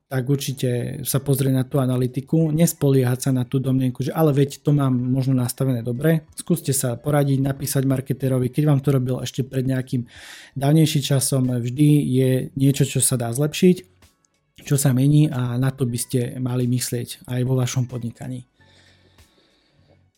tak 0.05 0.29
určite 0.29 1.01
sa 1.01 1.17
pozrie 1.17 1.49
na 1.49 1.65
tú 1.65 1.81
analytiku, 1.81 2.53
nespoliehať 2.53 3.19
sa 3.25 3.31
na 3.33 3.41
tú 3.41 3.57
domnenku, 3.57 4.05
že 4.05 4.13
ale 4.13 4.37
veď 4.37 4.61
to 4.61 4.69
mám 4.69 4.93
možno 4.93 5.33
nastavené 5.33 5.81
dobre. 5.81 6.29
Skúste 6.37 6.77
sa 6.77 6.93
poradiť, 6.93 7.41
napísať 7.41 7.89
marketerovi, 7.89 8.53
keď 8.53 8.63
vám 8.69 8.79
to 8.85 8.93
robil 8.93 9.17
ešte 9.17 9.41
pred 9.41 9.65
nejakým 9.65 10.05
dávnejším 10.53 11.01
časom, 11.01 11.49
vždy 11.49 11.89
je 12.05 12.29
niečo, 12.53 12.85
čo 12.85 13.01
sa 13.01 13.17
dá 13.17 13.33
zlepšiť, 13.33 13.75
čo 14.61 14.77
sa 14.77 14.93
mení 14.93 15.25
a 15.33 15.57
na 15.57 15.73
to 15.73 15.89
by 15.89 15.97
ste 15.97 16.37
mali 16.37 16.69
myslieť 16.69 17.25
aj 17.25 17.41
vo 17.41 17.57
vašom 17.57 17.89
podnikaní. 17.89 18.45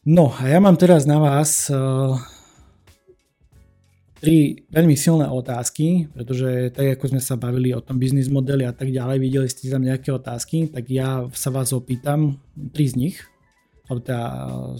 No 0.08 0.36
a 0.36 0.52
ja 0.52 0.60
mám 0.60 0.76
teraz 0.76 1.08
na 1.08 1.20
vás 1.20 1.72
tri 4.18 4.66
veľmi 4.74 4.98
silné 4.98 5.30
otázky, 5.30 6.10
pretože 6.10 6.74
tak 6.74 6.98
ako 6.98 7.14
sme 7.14 7.22
sa 7.22 7.38
bavili 7.38 7.74
o 7.74 7.82
tom 7.82 8.02
biznis 8.02 8.30
modeli 8.34 8.66
a 8.66 8.74
tak 8.74 8.90
ďalej, 8.90 9.18
videli 9.22 9.48
ste 9.50 9.70
tam 9.70 9.86
nejaké 9.86 10.10
otázky, 10.10 10.74
tak 10.74 10.90
ja 10.90 11.30
sa 11.38 11.54
vás 11.54 11.70
opýtam, 11.74 12.42
tri 12.74 12.90
z 12.90 12.96
nich, 12.98 13.18
alebo 13.86 14.02
teda 14.04 14.24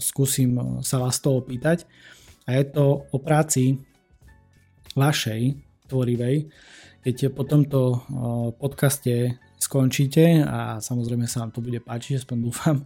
skúsim 0.02 0.58
sa 0.82 0.98
vás 1.00 1.22
to 1.22 1.38
opýtať. 1.38 1.86
A 2.48 2.58
je 2.58 2.64
to 2.66 3.06
o 3.08 3.18
práci 3.20 3.78
vašej, 4.98 5.54
tvorivej, 5.88 6.50
keď 7.00 7.32
po 7.32 7.46
tomto 7.48 8.04
podcaste 8.60 9.38
skončíte 9.56 10.44
a 10.44 10.78
samozrejme 10.78 11.24
sa 11.24 11.42
vám 11.46 11.52
to 11.56 11.64
bude 11.64 11.80
páčiť, 11.80 12.20
aspoň 12.20 12.36
dúfam, 12.44 12.76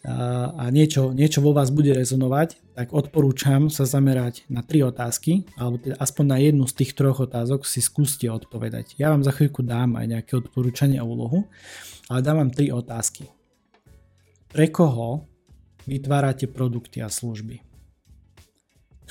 a 0.00 0.64
niečo, 0.72 1.12
niečo 1.12 1.44
vo 1.44 1.52
vás 1.52 1.68
bude 1.68 1.92
rezonovať, 1.92 2.72
tak 2.72 2.96
odporúčam 2.96 3.68
sa 3.68 3.84
zamerať 3.84 4.48
na 4.48 4.64
tri 4.64 4.80
otázky, 4.80 5.44
alebo 5.60 5.76
teda 5.76 6.00
aspoň 6.00 6.24
na 6.24 6.38
jednu 6.40 6.64
z 6.64 6.74
tých 6.80 6.96
troch 6.96 7.20
otázok 7.20 7.68
si 7.68 7.84
skúste 7.84 8.24
odpovedať. 8.32 8.96
Ja 8.96 9.12
vám 9.12 9.20
za 9.20 9.36
chvíľku 9.36 9.60
dám 9.60 10.00
aj 10.00 10.06
nejaké 10.08 10.32
odporúčanie 10.40 10.96
a 10.96 11.04
úlohu, 11.04 11.44
ale 12.08 12.24
dám 12.24 12.40
vám 12.40 12.50
tri 12.56 12.72
otázky. 12.72 13.28
Pre 14.48 14.66
koho 14.72 15.28
vytvárate 15.84 16.48
produkty 16.48 17.04
a 17.04 17.12
služby? 17.12 17.60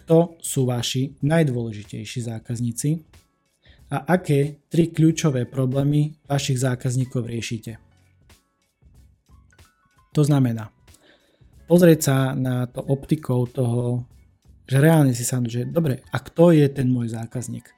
Kto 0.02 0.42
sú 0.42 0.66
vaši 0.66 1.14
najdôležitejší 1.22 2.26
zákazníci? 2.26 3.06
A 3.94 4.10
aké 4.18 4.58
tri 4.74 4.90
kľúčové 4.90 5.46
problémy 5.46 6.18
vašich 6.26 6.58
zákazníkov 6.58 7.30
riešite? 7.30 7.78
To 10.18 10.26
znamená, 10.26 10.74
pozrieť 11.70 12.00
sa 12.02 12.18
na 12.34 12.66
to 12.66 12.82
optikou 12.82 13.46
toho, 13.46 14.10
že 14.66 14.82
reálne 14.82 15.14
si 15.14 15.22
sa, 15.22 15.38
že 15.46 15.70
dobre, 15.70 16.02
a 16.10 16.18
kto 16.18 16.50
je 16.50 16.66
ten 16.66 16.90
môj 16.90 17.14
zákazník? 17.14 17.70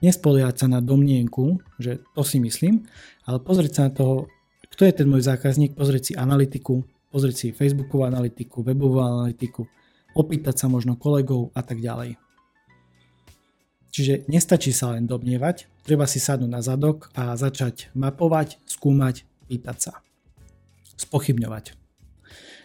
Nespoliať 0.00 0.64
sa 0.64 0.66
na 0.68 0.80
domnienku, 0.80 1.60
že 1.76 2.00
to 2.16 2.24
si 2.24 2.40
myslím, 2.40 2.88
ale 3.28 3.44
pozrieť 3.44 3.72
sa 3.76 3.82
na 3.88 3.92
toho, 3.92 4.32
kto 4.72 4.88
je 4.88 4.92
ten 4.96 5.08
môj 5.08 5.28
zákazník, 5.28 5.76
pozrieť 5.76 6.02
si 6.02 6.12
analytiku, 6.16 6.80
pozrieť 7.12 7.36
si 7.36 7.56
Facebookovú 7.56 8.08
analytiku, 8.08 8.64
webovú 8.64 9.04
analytiku, 9.04 9.68
opýtať 10.16 10.64
sa 10.64 10.66
možno 10.72 10.96
kolegov 10.96 11.52
a 11.52 11.60
tak 11.60 11.84
ďalej. 11.84 12.16
Čiže 13.94 14.26
nestačí 14.26 14.74
sa 14.74 14.98
len 14.98 15.06
domnievať, 15.06 15.70
treba 15.86 16.10
si 16.10 16.18
sadnúť 16.18 16.50
na 16.50 16.58
zadok 16.58 17.14
a 17.14 17.38
začať 17.38 17.94
mapovať, 17.94 18.58
skúmať, 18.66 19.22
pýtať 19.46 19.78
sa. 19.78 19.92
Spochybňovať. 20.98 21.83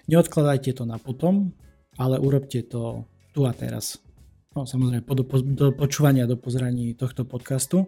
Neodkladajte 0.10 0.74
to 0.74 0.90
na 0.90 0.98
potom, 0.98 1.54
ale 2.02 2.18
urobte 2.18 2.66
to 2.66 3.06
tu 3.30 3.46
a 3.46 3.54
teraz. 3.54 4.02
No, 4.58 4.66
samozrejme, 4.66 5.06
po 5.06 5.14
do, 5.14 5.22
do 5.54 5.70
počúvania, 5.70 6.26
do 6.26 6.34
pozraní 6.34 6.98
tohto 6.98 7.30
podcastu. 7.30 7.86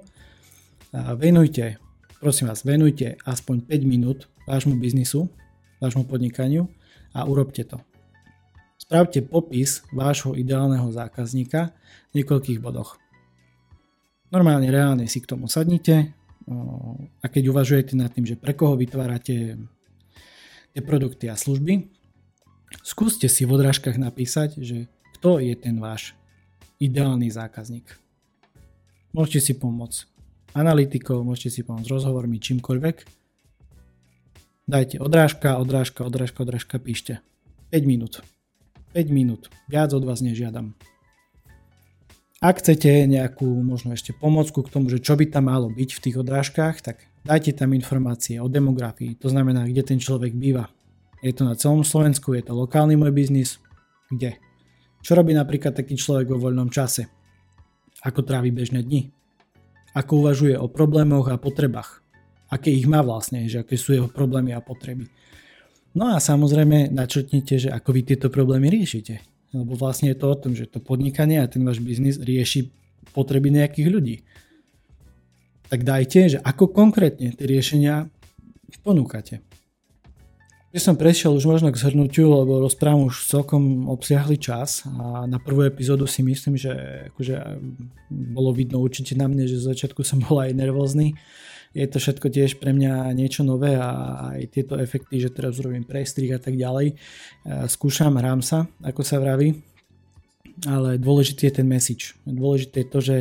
A 0.93 1.17
venujte, 1.17 1.81
prosím 2.21 2.53
vás, 2.53 2.61
venujte 2.61 3.17
aspoň 3.25 3.65
5 3.65 3.89
minút 3.89 4.29
vášmu 4.45 4.77
biznisu, 4.77 5.33
vášmu 5.81 6.05
podnikaniu 6.05 6.69
a 7.17 7.25
urobte 7.25 7.65
to. 7.65 7.81
Spravte 8.77 9.25
popis 9.25 9.81
vášho 9.89 10.37
ideálneho 10.37 10.93
zákazníka 10.93 11.73
v 12.13 12.21
niekoľkých 12.21 12.61
bodoch. 12.61 13.01
Normálne, 14.29 14.69
reálne 14.69 15.09
si 15.09 15.25
k 15.25 15.29
tomu 15.33 15.49
sadnite 15.49 16.13
a 17.17 17.25
keď 17.25 17.49
uvažujete 17.49 17.97
nad 17.97 18.13
tým, 18.13 18.29
že 18.29 18.37
pre 18.37 18.53
koho 18.53 18.77
vytvárate 18.77 19.57
tie 20.71 20.81
produkty 20.85 21.27
a 21.27 21.35
služby, 21.35 22.00
skúste 22.79 23.27
si 23.27 23.43
v 23.43 23.59
odrážkach 23.59 23.99
napísať, 23.99 24.59
že 24.63 24.87
kto 25.19 25.43
je 25.43 25.53
ten 25.59 25.77
váš 25.77 26.15
ideálny 26.79 27.27
zákazník. 27.27 27.91
Môžete 29.11 29.51
si 29.51 29.53
pomôcť 29.59 30.07
analytikou, 30.55 31.21
môžete 31.21 31.59
si 31.59 31.61
pomôcť 31.67 31.91
rozhovormi, 31.91 32.39
čímkoľvek. 32.39 32.95
Dajte 34.71 35.03
odrážka, 35.03 35.59
odrážka, 35.59 36.07
odrážka, 36.07 36.39
odrážka, 36.47 36.75
píšte. 36.79 37.19
5 37.75 37.83
minút. 37.83 38.23
5 38.95 39.11
minút. 39.11 39.51
Viac 39.67 39.91
od 39.91 40.07
vás 40.07 40.23
nežiadam. 40.23 40.75
Ak 42.41 42.57
chcete 42.63 43.05
nejakú 43.05 43.45
možno 43.45 43.93
ešte 43.93 44.17
pomocku 44.17 44.65
k 44.65 44.71
tomu, 44.73 44.89
že 44.89 45.03
čo 45.03 45.13
by 45.13 45.29
tam 45.29 45.51
malo 45.51 45.69
byť 45.69 45.89
v 45.93 46.03
tých 46.03 46.15
odrážkach, 46.17 46.81
tak 46.81 47.05
Dajte 47.21 47.53
tam 47.53 47.77
informácie 47.77 48.41
o 48.41 48.49
demografii, 48.49 49.13
to 49.13 49.29
znamená, 49.29 49.69
kde 49.69 49.85
ten 49.85 49.99
človek 50.01 50.33
býva. 50.33 50.65
Je 51.21 51.31
to 51.33 51.45
na 51.45 51.53
celom 51.53 51.85
Slovensku, 51.85 52.33
je 52.33 52.41
to 52.41 52.57
lokálny 52.57 52.97
môj 52.97 53.13
biznis, 53.13 53.61
kde. 54.09 54.41
Čo 55.05 55.17
robí 55.17 55.33
napríklad 55.37 55.77
taký 55.77 55.97
človek 55.97 56.33
vo 56.33 56.49
voľnom 56.49 56.73
čase? 56.73 57.09
Ako 58.01 58.25
trávi 58.25 58.49
bežné 58.49 58.81
dni? 58.81 59.13
Ako 59.93 60.25
uvažuje 60.25 60.57
o 60.57 60.65
problémoch 60.65 61.29
a 61.29 61.37
potrebách? 61.37 62.01
Aké 62.49 62.73
ich 62.73 62.89
má 62.89 63.05
vlastne, 63.05 63.45
že 63.45 63.61
aké 63.61 63.77
sú 63.77 63.93
jeho 63.93 64.09
problémy 64.09 64.51
a 64.53 64.61
potreby? 64.61 65.05
No 65.93 66.11
a 66.11 66.17
samozrejme 66.17 66.89
načrtnite, 66.89 67.67
že 67.67 67.69
ako 67.69 67.89
vy 67.93 68.01
tieto 68.01 68.27
problémy 68.33 68.71
riešite. 68.71 69.21
Lebo 69.51 69.75
vlastne 69.75 70.09
je 70.09 70.17
to 70.17 70.25
o 70.31 70.39
tom, 70.39 70.55
že 70.55 70.71
to 70.71 70.79
podnikanie 70.79 71.37
a 71.37 71.51
ten 71.51 71.61
váš 71.61 71.83
biznis 71.83 72.17
rieši 72.17 72.71
potreby 73.11 73.51
nejakých 73.51 73.87
ľudí 73.91 74.15
tak 75.71 75.87
dajte, 75.87 76.35
že 76.35 76.37
ako 76.43 76.67
konkrétne 76.75 77.31
tie 77.31 77.47
riešenia 77.47 78.11
ponúkate. 78.83 79.39
Ja 80.71 80.79
som 80.79 80.95
prešiel 80.95 81.35
už 81.35 81.51
možno 81.51 81.67
k 81.67 81.83
zhrnutiu, 81.83 82.31
lebo 82.31 82.63
rozprávam 82.63 83.11
už 83.11 83.27
celkom 83.27 83.91
obsiahli 83.91 84.39
čas 84.39 84.87
a 84.87 85.27
na 85.27 85.35
prvú 85.35 85.67
epizódu 85.67 86.07
si 86.07 86.23
myslím, 86.23 86.55
že 86.55 86.71
akože 87.11 87.59
bolo 88.07 88.55
vidno 88.55 88.79
určite 88.79 89.11
na 89.19 89.27
mne, 89.27 89.51
že 89.51 89.59
z 89.59 89.67
začiatku 89.67 89.99
som 90.07 90.23
bol 90.23 90.39
aj 90.39 90.55
nervózny. 90.55 91.19
Je 91.75 91.83
to 91.91 91.99
všetko 91.99 92.31
tiež 92.31 92.63
pre 92.63 92.71
mňa 92.71 93.11
niečo 93.11 93.43
nové 93.43 93.75
a 93.75 94.31
aj 94.31 94.47
tieto 94.47 94.79
efekty, 94.79 95.19
že 95.19 95.35
teraz 95.35 95.59
urobím 95.59 95.83
prestrih 95.83 96.31
a 96.31 96.39
tak 96.39 96.55
ďalej. 96.55 96.95
Skúšam, 97.67 98.15
hrám 98.15 98.39
sa, 98.39 98.63
ako 98.79 99.03
sa 99.03 99.19
vraví, 99.19 99.59
ale 100.71 100.95
dôležitý 100.95 101.51
je 101.51 101.53
ten 101.59 101.67
message. 101.67 102.15
Dôležité 102.23 102.87
je 102.87 102.91
to, 102.91 102.99
že 103.03 103.17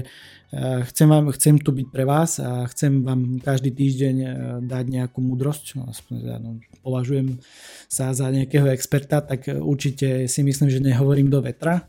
chcem, 0.83 1.07
vám, 1.07 1.31
chcem 1.31 1.63
tu 1.63 1.71
byť 1.71 1.87
pre 1.95 2.03
vás 2.03 2.43
a 2.43 2.67
chcem 2.75 3.07
vám 3.07 3.39
každý 3.39 3.71
týždeň 3.71 4.17
eh, 4.19 4.31
dať 4.67 4.85
nejakú 4.91 5.23
múdrosť, 5.23 5.79
no, 5.79 5.95
no, 6.43 6.51
považujem 6.83 7.39
sa 7.87 8.11
za 8.11 8.27
nejakého 8.35 8.67
experta, 8.75 9.23
tak 9.23 9.47
určite 9.47 10.27
si 10.27 10.41
myslím, 10.43 10.67
že 10.67 10.83
nehovorím 10.83 11.31
do 11.31 11.39
vetra. 11.39 11.87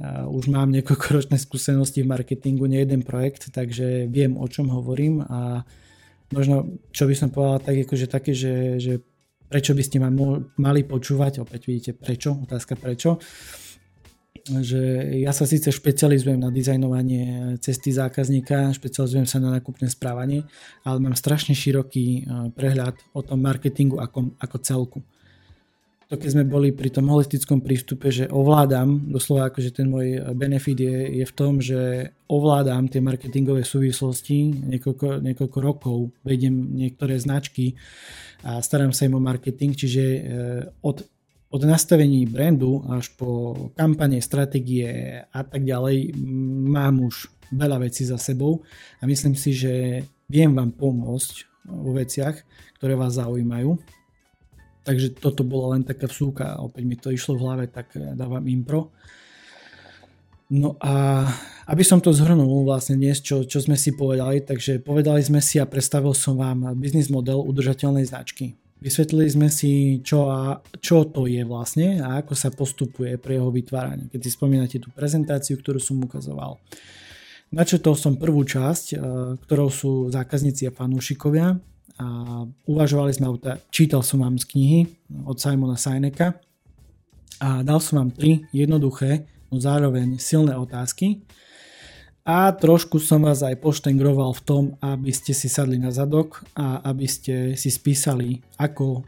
Eh, 0.00 0.24
už 0.24 0.48
mám 0.48 0.72
niekoľkoročné 0.72 1.36
skúsenosti 1.36 2.00
v 2.00 2.08
marketingu, 2.08 2.64
nie 2.64 2.80
jeden 2.80 3.04
projekt, 3.04 3.52
takže 3.52 4.08
viem 4.08 4.40
o 4.40 4.48
čom 4.48 4.72
hovorím 4.72 5.20
a 5.28 5.60
možno, 6.32 6.80
čo 6.96 7.04
by 7.04 7.12
som 7.12 7.28
povedal, 7.28 7.60
tak 7.60 7.76
akože 7.84 8.06
také, 8.08 8.32
že, 8.32 8.80
že 8.80 9.04
prečo 9.52 9.76
by 9.76 9.82
ste 9.84 10.00
ma 10.00 10.08
mali 10.56 10.80
počúvať, 10.80 11.44
opäť 11.44 11.68
vidíte 11.68 11.92
prečo, 11.92 12.40
otázka 12.40 12.72
prečo 12.80 13.20
že 14.48 14.80
ja 15.22 15.30
sa 15.30 15.46
síce 15.46 15.70
špecializujem 15.70 16.40
na 16.40 16.50
dizajnovanie 16.50 17.56
cesty 17.62 17.94
zákazníka, 17.94 18.74
špecializujem 18.74 19.26
sa 19.26 19.38
na 19.38 19.54
nákupné 19.54 19.86
správanie, 19.86 20.42
ale 20.82 20.98
mám 20.98 21.14
strašne 21.14 21.54
široký 21.54 22.06
e, 22.06 22.20
prehľad 22.50 22.98
o 23.14 23.22
tom 23.22 23.38
marketingu 23.38 24.02
ako, 24.02 24.34
ako 24.42 24.56
celku. 24.58 24.98
To 26.12 26.20
keď 26.20 26.28
sme 26.28 26.44
boli 26.44 26.76
pri 26.76 26.92
tom 26.92 27.08
holistickom 27.08 27.64
prístupe, 27.64 28.12
že 28.12 28.28
ovládam, 28.28 29.08
doslova 29.08 29.48
akože 29.48 29.72
ten 29.72 29.88
môj 29.88 30.20
benefit 30.36 30.76
je, 30.76 31.22
je 31.22 31.24
v 31.24 31.32
tom, 31.32 31.56
že 31.56 32.12
ovládam 32.28 32.84
tie 32.92 33.00
marketingové 33.00 33.64
súvislosti, 33.64 34.68
niekoľko, 34.76 35.24
niekoľko 35.24 35.58
rokov 35.64 36.12
vediem 36.20 36.76
niektoré 36.76 37.16
značky 37.16 37.80
a 38.44 38.60
starám 38.60 38.92
sa 38.92 39.08
im 39.08 39.16
o 39.16 39.24
marketing, 39.24 39.72
čiže 39.72 40.04
e, 40.04 40.20
od 40.84 41.00
od 41.52 41.62
nastavení 41.68 42.24
brandu 42.24 42.80
až 42.88 43.12
po 43.12 43.54
kampane, 43.76 44.24
stratégie 44.24 45.20
a 45.20 45.40
tak 45.44 45.68
ďalej 45.68 46.16
mám 46.72 47.04
už 47.04 47.28
veľa 47.52 47.84
vecí 47.84 48.08
za 48.08 48.16
sebou 48.16 48.64
a 48.98 49.04
myslím 49.04 49.36
si, 49.36 49.52
že 49.52 50.02
viem 50.32 50.48
vám 50.56 50.72
pomôcť 50.72 51.34
vo 51.68 51.92
veciach, 51.92 52.40
ktoré 52.80 52.96
vás 52.96 53.20
zaujímajú. 53.20 53.76
Takže 54.82 55.14
toto 55.20 55.44
bola 55.44 55.78
len 55.78 55.84
taká 55.84 56.08
vsúka, 56.08 56.58
opäť 56.58 56.82
mi 56.88 56.96
to 56.96 57.12
išlo 57.12 57.38
v 57.38 57.42
hlave, 57.44 57.64
tak 57.68 57.92
dávam 57.94 58.42
impro. 58.48 58.90
No 60.52 60.74
a 60.80 61.24
aby 61.68 61.84
som 61.84 62.00
to 62.00 62.16
zhrnul 62.16 62.64
vlastne 62.64 62.96
dnes, 62.96 63.20
čo, 63.20 63.44
čo 63.44 63.60
sme 63.60 63.76
si 63.76 63.92
povedali, 63.92 64.40
takže 64.42 64.80
povedali 64.80 65.20
sme 65.20 65.38
si 65.44 65.60
a 65.60 65.68
predstavil 65.68 66.16
som 66.16 66.34
vám 66.34 66.76
biznis 66.80 67.12
model 67.12 67.44
udržateľnej 67.44 68.08
značky. 68.08 68.56
Vysvetlili 68.82 69.30
sme 69.30 69.46
si, 69.46 70.02
čo, 70.02 70.26
a, 70.26 70.58
čo 70.82 71.06
to 71.06 71.30
je 71.30 71.46
vlastne 71.46 72.02
a 72.02 72.18
ako 72.18 72.34
sa 72.34 72.50
postupuje 72.50 73.14
pre 73.14 73.38
jeho 73.38 73.54
vytváranie. 73.54 74.10
Keď 74.10 74.20
si 74.26 74.30
spomínate 74.34 74.76
tú 74.82 74.90
prezentáciu, 74.90 75.54
ktorú 75.62 75.78
som 75.78 76.02
ukazoval. 76.02 76.58
Načetol 77.54 77.94
som 77.94 78.18
prvú 78.18 78.42
časť, 78.42 78.86
e, 78.92 78.96
ktorou 79.46 79.70
sú 79.70 80.10
zákazníci 80.10 80.66
a 80.66 80.74
fanúšikovia 80.74 81.54
a 82.02 82.06
uvažovali 82.66 83.12
sme, 83.14 83.30
čítal 83.70 84.02
som 84.02 84.24
vám 84.24 84.40
z 84.42 84.50
knihy 84.50 84.80
od 85.30 85.38
Simona 85.38 85.78
Sineka 85.78 86.42
a 87.38 87.62
dal 87.62 87.78
som 87.78 88.02
vám 88.02 88.10
tri 88.10 88.42
jednoduché, 88.50 89.30
no 89.52 89.62
zároveň 89.62 90.18
silné 90.18 90.58
otázky, 90.58 91.22
a 92.22 92.54
trošku 92.54 93.02
som 93.02 93.26
vás 93.26 93.42
aj 93.42 93.58
poštengroval 93.58 94.30
v 94.38 94.42
tom, 94.46 94.64
aby 94.78 95.10
ste 95.10 95.34
si 95.34 95.50
sadli 95.50 95.74
na 95.78 95.90
zadok 95.90 96.46
a 96.54 96.78
aby 96.86 97.06
ste 97.10 97.34
si 97.58 97.66
spísali, 97.66 98.38
ako 98.62 99.02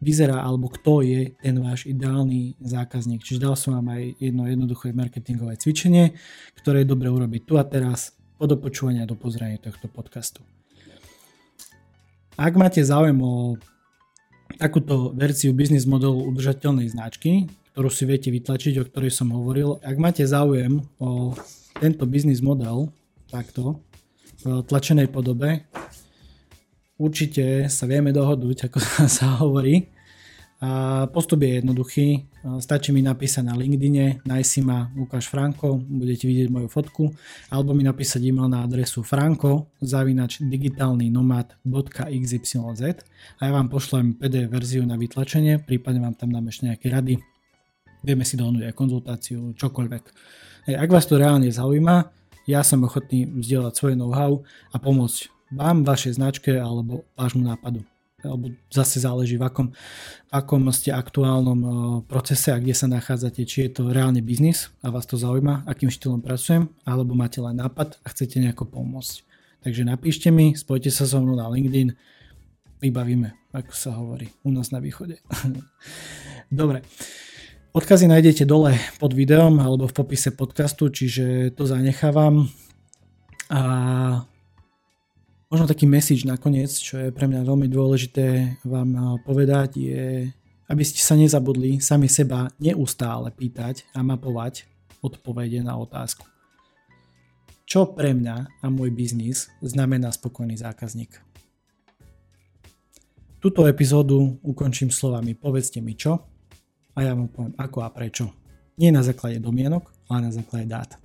vyzerá 0.00 0.44
alebo 0.44 0.72
kto 0.72 1.04
je 1.04 1.32
ten 1.40 1.56
váš 1.60 1.88
ideálny 1.88 2.56
zákazník. 2.60 3.24
Čiže 3.24 3.44
dal 3.48 3.56
som 3.56 3.76
vám 3.80 3.96
aj 3.96 4.02
jedno 4.20 4.48
jednoduché 4.48 4.92
marketingové 4.92 5.56
cvičenie, 5.60 6.16
ktoré 6.56 6.84
je 6.84 6.92
dobre 6.92 7.08
urobiť 7.12 7.42
tu 7.44 7.56
a 7.60 7.64
teraz 7.64 8.16
po 8.40 8.48
dopočúvania 8.48 9.04
do 9.04 9.16
pozrania 9.16 9.60
tohto 9.60 9.88
podcastu. 9.88 10.40
Ak 12.40 12.56
máte 12.56 12.80
záujem 12.80 13.20
o 13.20 13.60
takúto 14.56 15.12
verziu 15.12 15.52
biznis 15.52 15.84
modelu 15.84 16.24
udržateľnej 16.32 16.88
značky, 16.88 17.52
ktorú 17.72 17.92
si 17.92 18.08
viete 18.08 18.32
vytlačiť, 18.32 18.80
o 18.80 18.88
ktorej 18.88 19.12
som 19.12 19.32
hovoril, 19.36 19.76
ak 19.84 19.96
máte 20.00 20.24
záujem 20.24 20.80
o 20.96 21.36
tento 21.80 22.04
biznis 22.04 22.44
model 22.44 22.92
takto 23.32 23.80
v 24.44 24.60
tlačenej 24.68 25.08
podobe 25.08 25.64
určite 27.00 27.72
sa 27.72 27.88
vieme 27.88 28.12
dohodnúť, 28.12 28.68
ako 28.68 28.78
sa 29.20 29.40
hovorí. 29.40 29.88
A 30.60 31.08
postup 31.08 31.40
je 31.40 31.56
jednoduchý, 31.56 32.28
stačí 32.60 32.92
mi 32.92 33.00
napísať 33.00 33.48
na 33.48 33.56
LinkedIne, 33.56 34.20
nájsť 34.28 34.44
si 34.44 34.60
ma 34.60 34.92
Lukáš 34.92 35.32
Franko, 35.32 35.80
budete 35.80 36.28
vidieť 36.28 36.52
moju 36.52 36.68
fotku, 36.68 37.16
alebo 37.48 37.72
mi 37.72 37.80
napísať 37.80 38.28
e-mail 38.28 38.52
na 38.52 38.68
adresu 38.68 39.00
franko 39.00 39.72
zavinač 39.80 40.44
digitálnynomad.xyz 40.44 42.44
a 43.40 43.40
ja 43.40 43.52
vám 43.56 43.72
pošlem 43.72 44.20
PDF 44.20 44.52
verziu 44.52 44.84
na 44.84 45.00
vytlačenie, 45.00 45.64
prípadne 45.64 46.04
vám 46.04 46.20
tam 46.20 46.28
dám 46.28 46.52
ešte 46.52 46.68
nejaké 46.68 46.92
rady. 46.92 47.16
Vieme 48.04 48.28
si 48.28 48.36
dohodnúť 48.36 48.68
aj 48.68 48.76
konzultáciu, 48.76 49.56
čokoľvek. 49.56 50.04
Ak 50.68 50.90
vás 50.92 51.08
to 51.08 51.16
reálne 51.16 51.48
zaujíma, 51.48 52.12
ja 52.44 52.60
som 52.66 52.82
ochotný 52.82 53.30
vzdielať 53.30 53.72
svoje 53.76 53.94
know-how 53.94 54.42
a 54.74 54.76
pomôcť 54.76 55.30
vám, 55.54 55.82
vašej 55.86 56.18
značke 56.18 56.52
alebo 56.58 57.06
vášmu 57.14 57.42
nápadu. 57.46 57.86
Alebo 58.20 58.52
zase 58.68 59.00
záleží 59.00 59.40
v 59.40 59.48
akom, 59.48 59.72
v 60.28 60.32
akom 60.32 60.68
ste 60.76 60.92
aktuálnom 60.92 61.60
uh, 61.64 61.72
procese 62.04 62.52
a 62.52 62.60
kde 62.60 62.76
sa 62.76 62.84
nachádzate, 62.84 63.48
či 63.48 63.64
je 63.64 63.80
to 63.80 63.88
reálny 63.88 64.20
biznis 64.20 64.68
a 64.84 64.92
vás 64.92 65.08
to 65.08 65.16
zaujíma, 65.16 65.64
akým 65.64 65.88
štýlom 65.88 66.20
pracujem, 66.20 66.68
alebo 66.84 67.16
máte 67.16 67.40
len 67.40 67.56
nápad 67.56 67.96
a 68.04 68.06
chcete 68.12 68.36
nejako 68.44 68.68
pomôcť. 68.68 69.24
Takže 69.64 69.88
napíšte 69.88 70.28
mi, 70.28 70.52
spojte 70.52 70.92
sa 70.92 71.08
so 71.08 71.20
mnou 71.24 71.32
na 71.32 71.48
LinkedIn, 71.48 71.96
vybavíme, 72.84 73.56
ako 73.56 73.72
sa 73.72 73.96
hovorí 73.96 74.28
u 74.44 74.52
nás 74.52 74.68
na 74.68 74.84
východe. 74.84 75.20
Dobre. 76.52 76.84
Odkazy 77.70 78.10
nájdete 78.10 78.50
dole 78.50 78.74
pod 78.98 79.14
videom 79.14 79.62
alebo 79.62 79.86
v 79.86 79.94
popise 79.94 80.34
podcastu, 80.34 80.90
čiže 80.90 81.54
to 81.54 81.70
zanechávam. 81.70 82.50
A 83.46 83.60
možno 85.46 85.70
taký 85.70 85.86
message 85.86 86.26
nakoniec, 86.26 86.66
čo 86.74 86.98
je 86.98 87.14
pre 87.14 87.30
mňa 87.30 87.46
veľmi 87.46 87.70
dôležité 87.70 88.58
vám 88.66 89.22
povedať, 89.22 89.78
je, 89.86 90.26
aby 90.66 90.82
ste 90.82 90.98
sa 90.98 91.14
nezabudli 91.14 91.78
sami 91.78 92.10
seba 92.10 92.50
neustále 92.58 93.30
pýtať 93.30 93.86
a 93.94 94.02
mapovať 94.02 94.66
odpovede 94.98 95.62
na 95.62 95.78
otázku. 95.78 96.26
Čo 97.70 97.94
pre 97.94 98.18
mňa 98.18 98.66
a 98.66 98.66
môj 98.66 98.90
biznis 98.90 99.46
znamená 99.62 100.10
spokojný 100.10 100.58
zákazník? 100.58 101.22
Túto 103.38 103.62
epizódu 103.70 104.42
ukončím 104.42 104.90
slovami 104.90 105.38
povedzte 105.38 105.78
mi 105.78 105.94
čo 105.94 106.39
a 107.00 107.08
ja 107.08 107.16
vám 107.16 107.32
poviem 107.32 107.56
ako 107.56 107.78
a 107.80 107.88
prečo. 107.88 108.28
Nie 108.76 108.92
na 108.92 109.00
základe 109.00 109.40
domienok, 109.40 109.88
ale 110.12 110.28
na 110.28 110.32
základe 110.36 110.68
dát. 110.68 111.00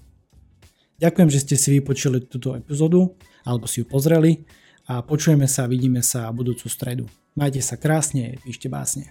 Ďakujem, 1.00 1.30
že 1.32 1.39
ste 1.39 1.56
si 1.56 1.80
vypočuli 1.80 2.28
túto 2.28 2.52
epizódu 2.52 3.16
alebo 3.48 3.64
si 3.64 3.80
ju 3.80 3.88
pozreli 3.88 4.43
a 4.91 5.00
počujeme 5.00 5.48
sa 5.48 5.64
a 5.64 5.72
vidíme 5.72 6.04
sa 6.04 6.28
budúcu 6.36 6.68
stredu. 6.68 7.08
Majte 7.39 7.64
sa 7.64 7.80
krásne, 7.80 8.36
píšte 8.43 8.68
básne. 8.68 9.08